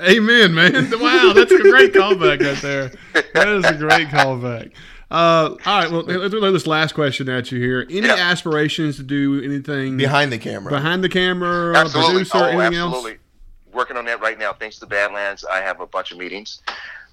[0.00, 0.90] Amen, man.
[0.98, 2.90] Wow, that's a great callback right there.
[3.34, 4.72] That is a great callback.
[5.10, 7.86] Uh, all right, well, let's throw this last question at you here.
[7.88, 8.14] Any Yeah.
[8.14, 10.70] aspirations to do anything behind the camera.
[10.72, 12.12] behind the camera, Absolutely.
[12.24, 13.10] producer, oh, anything absolutely.
[13.12, 13.20] else?
[13.72, 14.52] Working on that right now.
[14.52, 16.60] Thanks to Badlands, I have a bunch of meetings.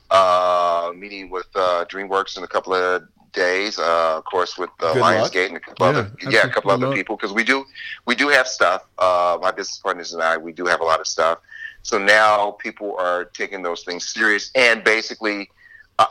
[0.09, 3.77] Uh, meeting with uh, DreamWorks in a couple of days.
[3.79, 5.31] Uh, of course, with uh, Good luck.
[5.31, 7.65] Lionsgate and a couple Yeah, other, yeah, a couple other Good people because we do
[8.05, 8.85] we do have stuff.
[8.97, 11.39] Uh, my business partners and I, we do have a lot of stuff.
[11.81, 15.49] So now people are taking those things serious, and basically,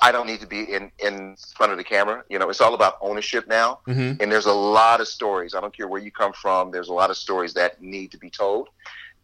[0.00, 2.22] I don't need to be in in front of the camera.
[2.28, 3.80] You know, it's all about ownership now.
[3.88, 4.20] Mhm.
[4.20, 5.54] And there's a lot of stories.
[5.54, 6.70] I don't care where you come from.
[6.70, 8.68] There's a lot of stories that need to be told,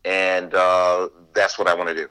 [0.05, 2.09] and uh, that's what I want to do.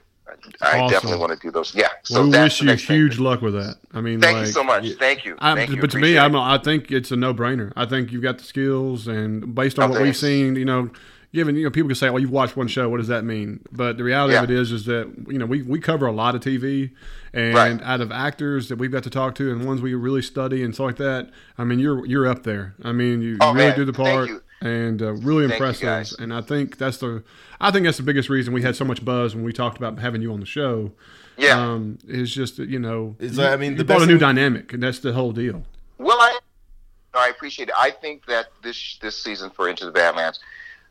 [0.60, 0.90] I Awesome.
[0.92, 1.74] definitely want to do those.
[1.74, 1.88] Yeah.
[2.04, 2.96] So we wish you next thing.
[2.96, 3.76] huge luck with that.
[3.94, 4.86] I mean, Thank like, you so much.
[4.98, 5.36] Thank you.
[5.38, 5.80] I, Thank you.
[5.80, 6.36] but to me, I'm.
[6.36, 7.72] I think it's a no-brainer.
[7.76, 10.90] I think you've got the skills, and based on Oh, what we've seen, you know,
[11.32, 12.88] given you know, people can say, "Well, you've watched one show.
[12.88, 15.46] What does that mean?" But the reality of it is, is, is that you know,
[15.46, 16.90] we we cover a lot of TV,
[17.32, 17.82] and Right.
[17.82, 20.74] out of actors that we've got to talk to, and ones we really study and
[20.74, 21.30] stuff like that.
[21.58, 22.74] I mean, you're you're up there.
[22.82, 23.76] I mean, you, you Oh, really man.
[23.76, 24.28] do the Thank part.
[24.28, 24.42] you.
[24.60, 26.12] And uh, really Thank you, impressive, guys.
[26.14, 27.22] and I think that's the,
[27.60, 30.00] I think that's the biggest reason we had so much buzz when we talked about
[30.00, 30.90] having you on the show.
[31.36, 31.56] yeah.
[31.60, 34.06] Um, is just that you know, Is you, that- I mean, you the brought a
[34.06, 35.62] new thing- dynamic, and that's the whole deal.
[35.98, 36.38] Well, I
[37.14, 37.74] I appreciate it.
[37.78, 40.40] I think that this this season for Into the Badlands,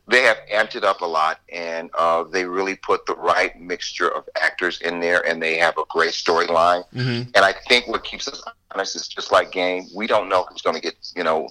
[0.08, 4.08] they have amped it up a lot, and uh, they really put the right mixture
[4.10, 6.84] of actors in there, and they have a great storyline.
[6.93, 7.26] Mhm.
[7.36, 8.41] And I think what keeps us
[8.72, 9.88] honest is just like game.
[9.93, 11.49] We don't know who's going to get you know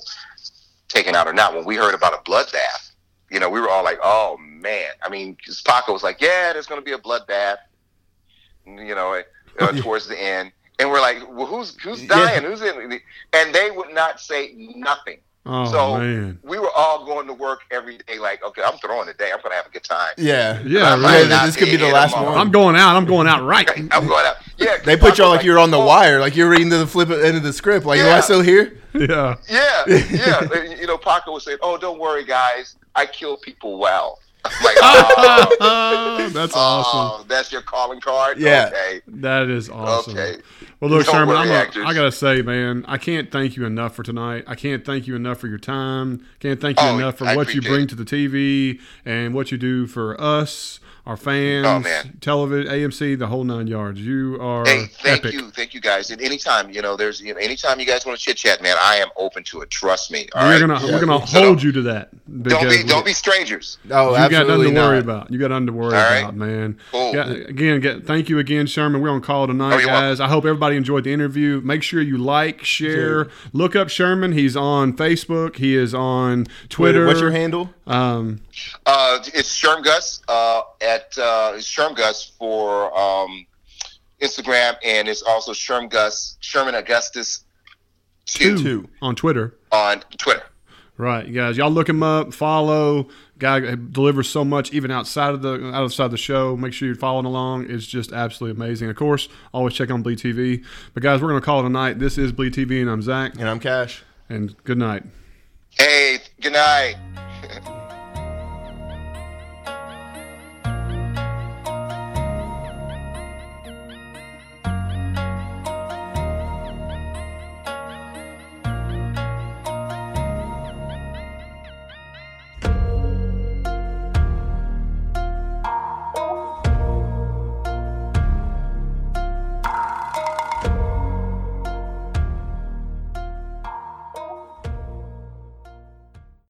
[0.89, 1.55] taken out or not.
[1.55, 2.93] When we heard about a bloodbath,
[3.31, 6.53] you know, we were all like, "Oh man!" I mean, 'cause Paco was like, "Yeah,
[6.53, 7.59] there's going to be a bloodbath,"
[8.67, 9.23] you know,
[9.61, 10.53] uh, towards the end.
[10.79, 12.09] And we're like, well, who's who's Yeah.
[12.09, 12.43] dying?
[12.45, 13.01] Who's in?
[13.33, 15.21] And they would not say nothing.
[15.49, 19.07] Oh so man, we were all going to work every day, like, okay, I'm throwing
[19.07, 19.31] today.
[19.33, 20.11] I'm going to have a good time.
[20.17, 21.47] Yeah, Yeah, I right.
[21.47, 22.33] This could be be the last tomorrow.
[22.33, 22.39] one.
[22.39, 22.97] I'm going out.
[22.97, 23.71] I'm going out right.
[23.93, 24.37] I'm going out.
[24.59, 26.79] Yeah, They put y'all Paco's like you're on the oh, wire, like you're reading to
[26.79, 27.87] the flip end of the script.
[27.87, 28.77] Like, am I still here?
[28.93, 29.37] yeah.
[29.49, 30.63] Yeah, yeah.
[30.79, 32.77] you know, Paco was saying, "Oh, don't worry, guys.
[32.95, 34.19] I kill people well."
[34.65, 37.21] Like, oh, that's oh, awesome.
[37.23, 38.39] oh, that's your calling card.
[38.39, 38.71] Yeah.
[38.73, 39.01] Okay.
[39.09, 40.13] That is awesome.
[40.17, 40.41] Okay.
[40.81, 41.87] Well, look, Don't Sherman, worry, I'm a.
[41.87, 44.45] I gotta say, man, I can't thank you enough for tonight.
[44.47, 46.27] I can't thank you enough for your time.
[46.41, 47.89] Can't thank you Oh, enough for I what you bring it.
[47.91, 52.19] to the TV and what you do for us, our fans, Oh, man.
[52.21, 54.01] television, AMC, the whole nine yards.
[54.01, 55.33] You are Hey, thank epic.
[55.35, 56.11] you, thank you guys.
[56.11, 58.77] And anytime, you know, there's, you know, anytime you guys want to chit chat, man,
[58.81, 59.71] I am open to it.
[59.71, 60.29] Trust me.
[60.35, 60.61] all we're right?
[60.61, 62.11] gonna we're gonna So hold you to that.
[62.43, 63.79] Don't be, don't be strangers.
[63.91, 65.31] Oh, you got nothing absolutely to worry about.
[65.31, 66.19] You got nothing to worry All right.
[66.19, 66.79] about, man.
[66.91, 67.15] Cool.
[67.15, 69.01] Yeah, again, get, thank you again, Sherman.
[69.01, 70.19] We're on call tonight, Oh, guys.
[70.19, 71.61] I hope everybody enjoyed the interview.
[71.65, 74.33] Make sure you like, share, look up Sherman.
[74.33, 75.57] He's on Facebook.
[75.57, 77.07] He is on Twitter.
[77.07, 77.71] What's your handle?
[77.87, 78.41] Um,
[78.85, 83.47] Uh, it's Sherm Gus uh, at uh, it's Sherm Gus for um,
[84.21, 87.45] Instagram, and it's also Sherm Gus Sherman Augustus
[88.27, 88.89] two, Two.
[89.03, 89.55] on Twitter.
[89.73, 90.43] on Twitter.
[90.99, 91.59] Right, you guys.
[91.59, 92.33] Y'all look him up.
[92.33, 93.09] Follow.
[93.39, 96.57] Guy delivers so much, even outside of the outside of the show.
[96.57, 97.67] Make sure you're following along.
[97.69, 98.89] It's just absolutely amazing.
[98.89, 100.65] Of course, always check on Bleed TV.
[100.95, 101.99] But guys, we're gonna call it a night.
[101.99, 103.35] This is Bleed TV, and I'm Zach.
[103.39, 104.05] And I'm Cash.
[104.31, 105.03] And good night.
[105.79, 106.97] Hey, good night.